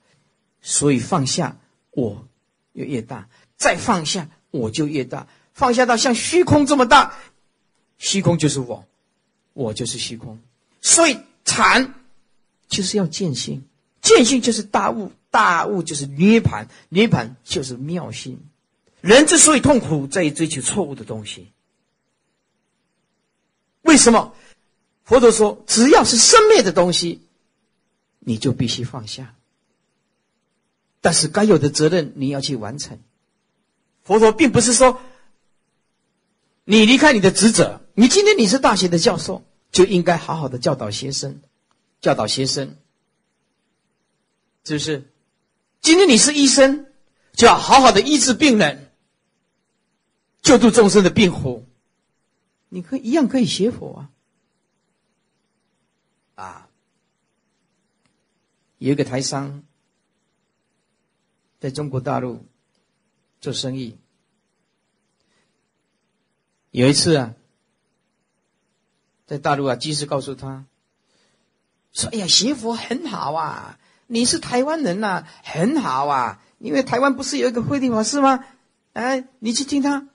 [0.60, 1.56] 所以放下
[1.90, 2.28] 我，
[2.72, 5.26] 就越大；再放下我就越大。
[5.52, 7.18] 放下到像虚空这么大，
[7.98, 8.86] 虚空就是我，
[9.52, 10.38] 我就是虚空。
[10.80, 11.94] 所以禅
[12.68, 13.64] 就是要见性，
[14.00, 18.38] 见性就是大悟，大悟就是涅盘，涅盘就是妙心。
[19.00, 21.48] 人之所以痛苦，在于追求错误的东西。
[23.82, 24.34] 为什么？
[25.04, 27.20] 佛陀说，只要是生灭的东西，
[28.20, 29.34] 你就必须放下。
[31.00, 32.98] 但是该有的责任你要去完成。
[34.02, 35.00] 佛陀并不是说。
[36.64, 41.42] 你离开你的职责，你今天你是大学的教授，就应该好好的教导学生，
[42.00, 42.76] 教导学生，
[44.62, 45.10] 是不是？
[45.80, 46.86] 今天你是医生，
[47.32, 48.92] 就要好好的医治病人，
[50.40, 51.66] 救度众生的病苦。
[52.74, 54.08] 你可以一样可以学佛
[56.36, 56.42] 啊！
[56.42, 56.68] 啊，
[58.78, 59.62] 有一个台商，
[61.60, 62.46] 在中国大陆
[63.42, 63.98] 做生意。
[66.70, 67.34] 有一次啊，
[69.26, 70.64] 在大陆啊，技师告诉他，
[71.92, 78.46] 说：“哎呀，学佛很好啊，你是台湾人呐，很好啊，因为台湾不是有一个慧定法师吗？
[78.94, 80.08] 哎，你去听他，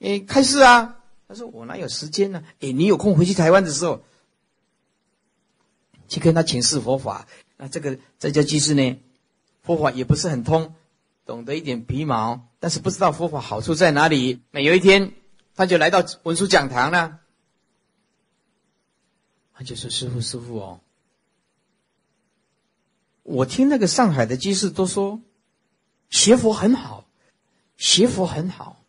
[0.00, 0.98] 哎，开示啊。”
[1.32, 2.44] 他说：“我哪有时间呢？
[2.60, 4.02] 哎，你有空回去台湾的时候，
[6.08, 7.26] 去跟他请示佛法。
[7.56, 8.98] 那这个在家居士呢，
[9.62, 10.74] 佛法也不是很通，
[11.24, 14.42] 懂得一点皮毛，但是不知道佛法好处在哪里。
[14.50, 15.14] 每有一天。”
[15.54, 17.20] 他就来到文殊讲堂了，
[19.52, 20.80] 他就说：“师傅，师傅哦，
[23.22, 25.20] 我听那个上海的居士都说，
[26.08, 27.06] 学佛很好，
[27.76, 28.81] 学佛很好，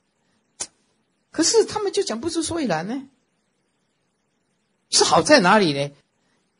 [1.34, 3.04] 可是他们就讲不出所以然呢，
[4.90, 5.92] 是好在哪里呢？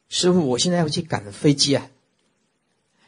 [0.10, 1.90] 师傅，我现在要去赶飞机啊，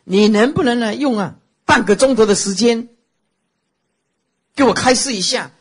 [0.05, 1.35] 你能不能呢用啊
[1.65, 2.87] 半个钟头的时间，
[4.55, 5.51] 给我开示一下？”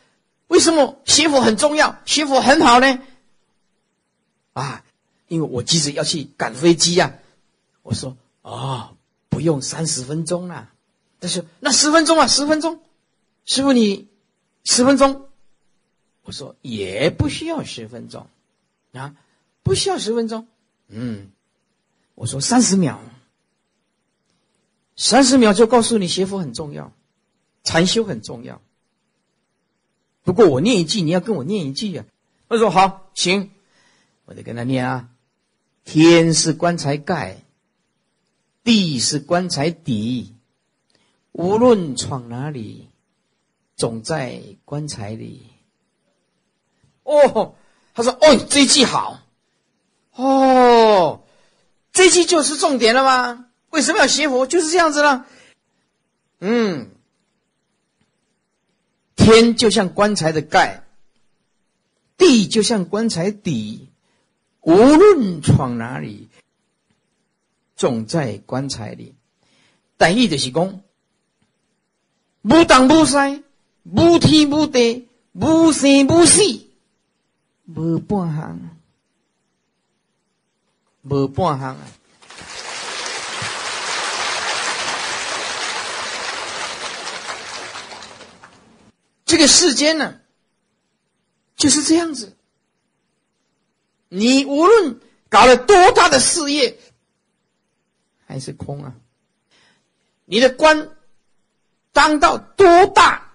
[0.47, 1.99] 为什么学佛很重要？
[2.05, 2.99] 学佛很好呢？
[4.53, 4.85] 啊，
[5.27, 7.17] 因为我急着要去赶飞机呀。
[7.81, 8.95] 我说哦，
[9.27, 10.69] 不用三十分钟了。
[11.19, 12.79] 他说那十分钟啊，十分钟。
[13.43, 14.07] 师傅你
[14.63, 15.24] 十分钟？
[16.25, 18.27] 我说也不需要十分钟
[18.91, 19.15] 啊，
[19.63, 20.47] 不需要十分钟。
[20.87, 21.29] 嗯，
[22.15, 22.99] 我说三十秒，
[24.95, 26.91] 三十秒就告诉你学佛很重要，
[27.63, 28.59] 禅修很重要。
[30.23, 32.03] 不过我念一句，你要跟我念一句呀。
[32.49, 33.51] 他说好，行，
[34.25, 35.09] 我得跟他念啊。
[35.83, 37.43] 天是棺材盖，
[38.63, 40.33] 地是棺材底，
[41.31, 42.89] 无论闯哪里，
[43.75, 45.45] 总在棺材里。
[47.05, 47.55] 哦，
[47.93, 49.21] 他说哦，这句好，
[50.15, 51.23] 哦，
[51.93, 53.45] 这句就是重点了吗？
[53.69, 54.45] 为什么要学佛？
[54.45, 55.25] 就是这样子了。
[56.39, 56.91] 嗯。
[59.15, 60.83] 天就像棺材的盖，
[62.17, 63.89] 地就像棺材底，
[64.61, 66.27] 无论闯哪里，
[67.75, 69.15] 总在棺材里。
[69.97, 70.81] 但意就是讲，
[72.43, 73.41] 无东无塞，
[73.83, 76.41] 无天无地，无生不死，
[77.67, 78.59] 无半项，
[81.01, 81.81] 无半项啊。
[89.25, 90.19] 这个世间呢，
[91.55, 92.37] 就是这样子。
[94.09, 94.99] 你无论
[95.29, 96.77] 搞了多大的事业，
[98.27, 98.93] 还是空啊。
[100.25, 100.89] 你的官
[101.91, 103.31] 当到多大，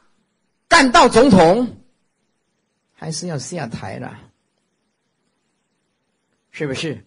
[0.68, 1.80] 干到总统，
[3.01, 4.18] 还是要下台了，
[6.51, 7.03] 是不是？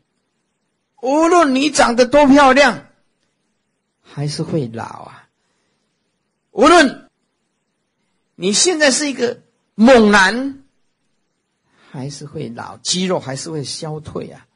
[1.03, 2.87] 无论你长得多漂亮，
[4.01, 5.29] 还是会老啊。
[6.49, 7.07] 无论。
[8.35, 9.41] 你现在是一个
[9.75, 10.63] 猛男，
[11.91, 14.47] 还是会老，肌肉还是会消退啊？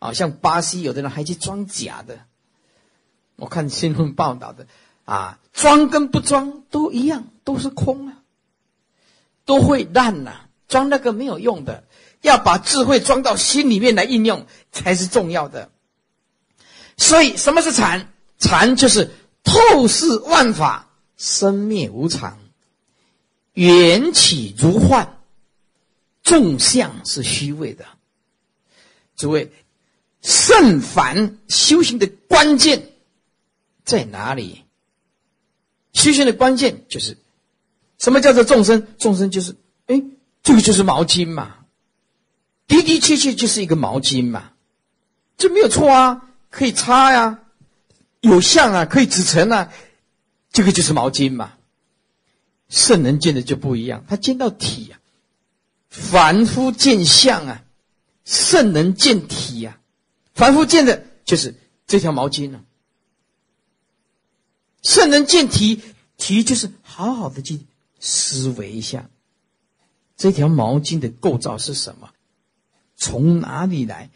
[0.00, 2.26] 啊，像巴西有的人还去装假的，
[3.36, 4.66] 我看新闻报道的
[5.04, 8.18] 啊，装跟不装都一样，都是空啊，
[9.44, 10.48] 都会烂呐。
[10.72, 11.84] 装那个没有用的，
[12.22, 15.70] 要把智慧装到心里面来应用才是重要的。
[16.96, 18.08] 所以，什么是禅？
[18.38, 19.10] 禅就是
[19.44, 22.38] 透视万法，生灭无常。
[23.52, 25.18] 缘起如幻，
[26.22, 27.84] 众相是虚伪的。
[29.14, 29.52] 诸位，
[30.22, 32.92] 圣凡修行的关键
[33.84, 34.64] 在哪里？
[35.92, 37.18] 修行的关键就是
[37.98, 38.86] 什么叫做众生？
[38.98, 39.54] 众生就是
[39.86, 40.02] 哎，
[40.42, 41.56] 这个就是毛巾嘛，
[42.66, 44.52] 的的确确就是一个毛巾嘛，
[45.36, 47.44] 这没有错啊，可以擦呀，
[48.20, 49.72] 有相啊，可以指成啊，
[50.50, 51.54] 这个就是毛巾嘛。
[52.68, 54.98] 圣人见的就不一样，他见到体啊，
[55.88, 57.64] 凡夫见相啊，
[58.24, 59.78] 圣人见体呀，
[60.34, 61.54] 凡夫见的就是
[61.86, 62.64] 这条毛巾呢。
[64.82, 65.80] 圣人见体，
[66.16, 67.60] 体就是好好的去
[68.00, 69.08] 思维一下，
[70.22, 72.08] 这条毛巾的构造是什么，
[72.94, 74.08] 从哪里来，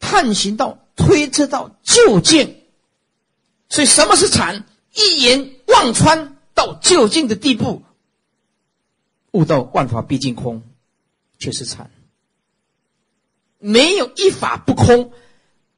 [0.00, 2.62] 探寻到推测到究竟。
[3.68, 4.64] 所以什么是禅？
[4.94, 7.82] 一言望穿到究竟的地步，
[9.32, 10.62] 悟到万法毕竟空，
[11.38, 11.90] 却是禅。
[13.58, 15.12] 没有一法不空，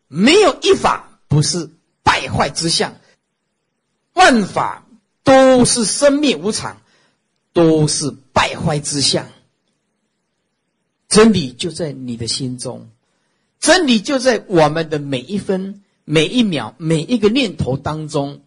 [0.07, 1.73] 没有一法不是
[2.05, 2.95] 败坏之相。
[4.13, 4.87] 万法
[5.25, 6.81] 都是生灭无常，
[7.53, 9.27] 都是败坏之相。
[11.09, 12.91] 真理就在你的心中，
[13.61, 18.43] 真理就在我们的每一分、每一秒、每一个念头当中，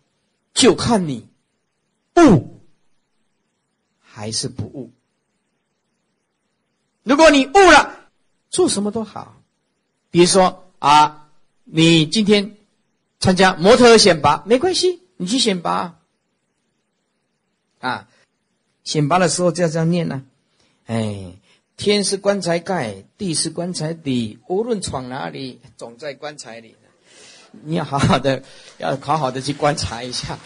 [0.54, 1.28] 就看你
[2.16, 2.62] 悟
[4.00, 4.92] 还是不悟。
[7.04, 8.10] 如果你悟了，
[8.50, 9.42] 做什么都好。
[10.12, 11.30] 比如说啊，
[11.64, 12.58] 你今天
[13.20, 15.02] 参加模特选拔，没关系。
[15.22, 16.00] 你去选拔
[17.80, 18.08] 啊！
[18.86, 20.24] 选拔的时候就要这样念呢。
[20.86, 21.34] 哎，
[21.80, 26.76] 天是棺材盖，地是棺材底，无论闯哪里，总在棺材里。
[27.64, 28.44] 你要好好的，
[28.80, 30.38] 要好好的去观察一下。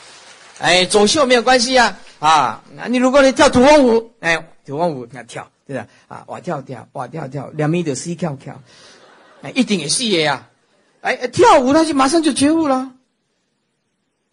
[0.60, 1.98] 哎，走秀没有关系呀。
[2.20, 5.88] 啊，那你如果你跳土风舞，哎，土风舞要跳，对吧？
[6.08, 8.62] 啊，我跳跳，我跳跳，两米的 C 跳跳，
[9.42, 10.48] 哎，一定也是呀。
[11.02, 12.92] 哎，跳舞他就马上就觉悟了。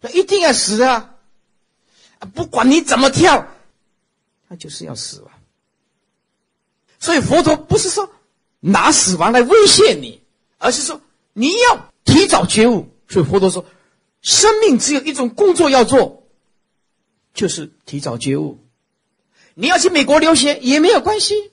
[0.01, 1.09] 那一定要死啊！
[2.35, 3.47] 不管你怎么跳，
[4.47, 5.30] 他就是要死啊！
[7.01, 8.09] 所以佛陀不是说
[8.61, 10.21] 拿死亡来威胁你，
[10.57, 11.01] 而是说
[11.33, 12.87] 你要提早觉悟。
[13.09, 13.65] 所以佛陀说，
[14.21, 16.23] 生命只有一种工作要做，
[17.33, 18.59] 就是提早觉悟。
[19.53, 21.51] 你要去美国留学也没有关系，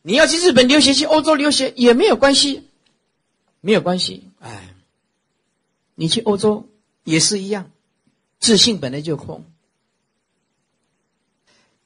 [0.00, 2.70] 你要去日本留学、去欧洲留学也没有关系，
[3.60, 4.30] 没有关系。
[4.40, 4.74] 哎，
[5.94, 6.66] 你去欧洲。
[7.08, 7.70] 也是一样，
[8.40, 9.44] 自信本来就空，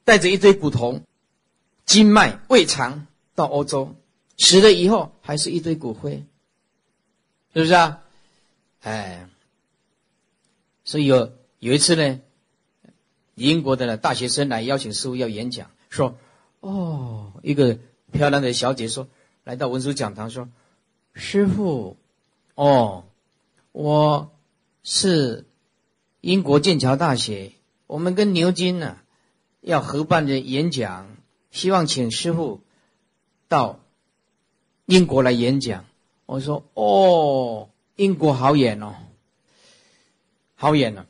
[0.03, 1.03] 带着一堆古铜、
[1.85, 3.95] 经脉、胃肠到欧洲，
[4.37, 6.25] 死了以后还是一堆骨灰，
[7.53, 8.01] 是不是啊？
[8.81, 9.27] 哎，
[10.83, 12.19] 所以有有一次呢，
[13.35, 16.17] 英国的大学生来邀请师傅要演讲，说
[16.61, 17.77] ：“哦，一个
[18.11, 19.07] 漂亮的小姐说，
[19.43, 20.49] 来到文殊讲堂说，
[21.13, 21.97] 师傅，
[22.55, 23.05] 哦，
[23.71, 24.31] 我。”
[24.83, 25.45] 是
[26.21, 27.51] 英国剑桥大学，
[27.85, 28.97] 我们跟牛津呢
[29.59, 31.17] 要合办的演讲，
[31.51, 32.61] 希望请师傅
[33.47, 33.79] 到
[34.85, 35.85] 英国来演讲。
[36.25, 38.95] 我说：“哦，英国好远哦，
[40.55, 41.05] 好远哦，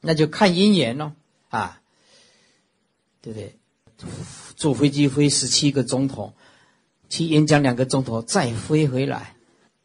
[0.00, 1.12] 那就看姻缘喽
[1.48, 1.82] 啊，
[3.20, 3.56] 对不对？
[4.56, 6.32] 坐飞机飞十七个钟头，
[7.08, 9.36] 去演讲两个钟头，再飞回来，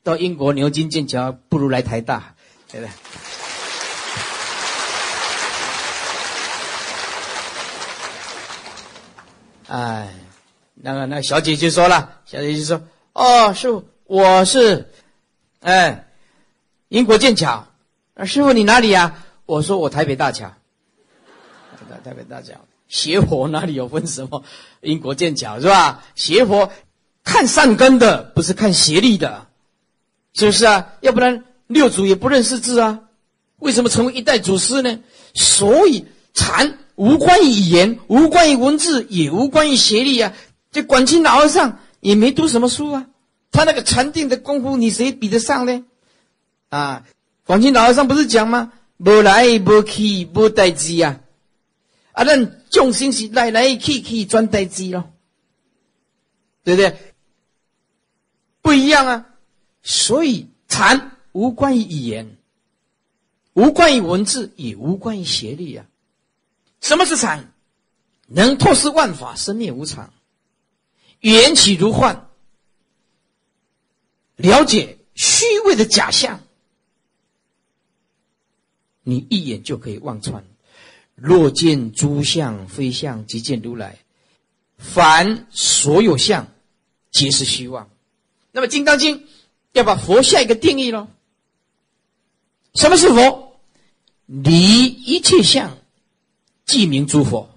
[0.03, 2.35] 到英国牛津剑桥不如来台大。”
[2.71, 2.93] 对不对？
[9.69, 10.11] 哎，
[10.73, 12.81] 那个那小姐姐说了，小姐姐说
[13.13, 14.89] ：“哦，师傅，我是，
[15.59, 16.07] 哎，
[16.87, 17.67] 英国剑桥。
[18.15, 19.23] 啊，师傅你哪里呀？
[19.45, 20.51] 我说我台北大桥。
[22.03, 22.55] 台北大桥，
[22.87, 24.43] 邪佛哪里有分什么？
[24.81, 26.03] 英国剑桥是吧？
[26.15, 26.71] 邪佛
[27.23, 29.45] 看善根的，不是看邪力的，
[30.33, 30.93] 是不是啊？
[31.01, 33.01] 要不然。”六祖也不认识字啊，
[33.57, 34.99] 为什么成为一代祖师呢？
[35.35, 36.07] 所以
[36.39, 40.33] 禅无关于语言，无关于文字，也无关于学历啊。
[40.71, 43.07] 这广清老和尚也没读什么书啊，
[43.51, 45.83] 他那个禅定的功夫，你谁比得上呢？
[46.69, 47.05] 啊，
[47.45, 48.71] 广清老和尚不是讲吗？
[48.97, 51.19] 无来无去无代志啊，
[52.13, 55.11] 啊，那众生是来来去去转代志咯，
[56.63, 56.95] 对不对？
[58.61, 59.25] 不一样啊，
[59.83, 61.11] 所以禅。
[61.31, 62.37] 无关于语言，
[63.53, 65.85] 无关于文字，也无关于学历啊！
[66.81, 67.53] 什么是禅？
[68.31, 70.13] 能透视万法生灭无常，
[71.19, 72.27] 缘起如幻，
[74.35, 76.41] 了解虚伪的假象，
[79.01, 80.45] 你一眼就可以望穿。
[81.15, 83.97] 若见诸相非相，即见如来。
[84.77, 86.47] 凡所有相，
[87.09, 87.89] 皆是虚妄。
[88.51, 89.17] 那么《金刚经》
[89.73, 91.07] 要把佛下一个定义喽。
[92.75, 93.59] 什么是佛？
[94.27, 95.78] 离一切相，
[96.69, 97.49] 即名诸佛。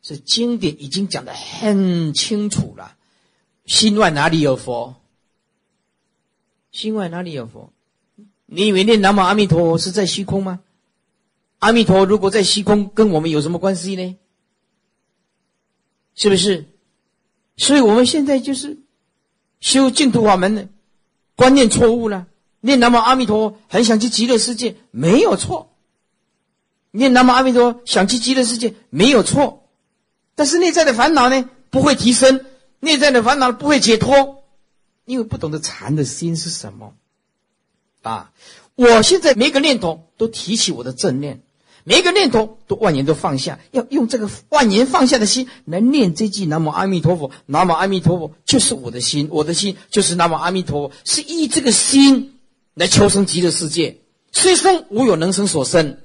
[0.00, 2.96] 这经典已经讲的很清楚了。
[3.66, 4.94] 心外哪里有佛？
[6.70, 7.72] 心外哪里有佛？
[8.46, 10.60] 你以为念南无阿弥陀佛是在虚空吗？
[11.58, 14.16] 阿弥陀如果在虚空，跟我们有什么关系呢？
[16.14, 16.68] 是不是？
[17.56, 18.78] 所以我们现在就是
[19.58, 20.68] 修净土法门的
[21.34, 22.28] 观念错误了。
[22.60, 25.70] 念南无阿弥陀佛，很想去极乐世界，没有错。
[26.92, 29.64] 念南无阿弥陀，想去极乐世界，没有错。
[30.36, 32.38] 但是内在的烦恼呢，不会提升；
[32.78, 34.44] 内在的烦恼不会解脱，
[35.04, 36.94] 因为不懂得禅的心是什么。
[38.02, 38.32] 啊！
[38.74, 41.42] 我现在每个念头都提起我的正念，
[41.84, 47.30] 每一个念头都万年都放下，要用这个万年放下的心来念这句南无阿弥陀佛。
[47.46, 52.40] 南无阿弥陀佛就是我的心，我的心就是南无阿弥陀佛，是依这个心
[52.74, 54.00] 来求生极乐世界。
[54.32, 55.98] 虽生无有能生所生，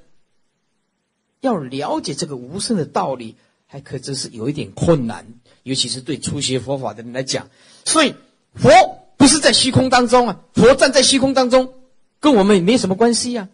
[1.41, 3.35] 要了解这个无声的道理。
[3.69, 5.27] 还可真是有一点困难，
[5.64, 7.49] 尤其是对初学佛法的人来讲。
[7.84, 8.15] 所以
[8.55, 8.72] 佛
[9.18, 11.73] 不是在虚空当中啊，佛站在虚空当中，
[12.22, 13.49] 跟我们也没什么关系呀，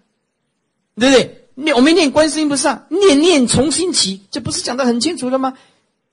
[0.93, 1.47] 对不对？
[1.55, 5.57] 念我们念观世音菩萨，念念从心起，这不是讲的很清楚了吗？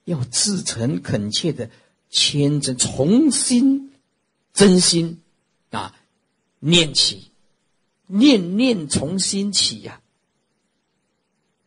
[0.07, 1.69] 要自诚恳切的
[2.09, 3.93] 谦真，从心
[4.55, 5.21] 真心
[5.69, 5.95] 啊
[6.59, 7.31] 念起，
[8.07, 10.01] 念念从心起呀。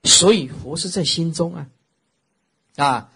[0.03, 1.67] 所以佛是在心中啊。
[2.75, 3.11] 啊，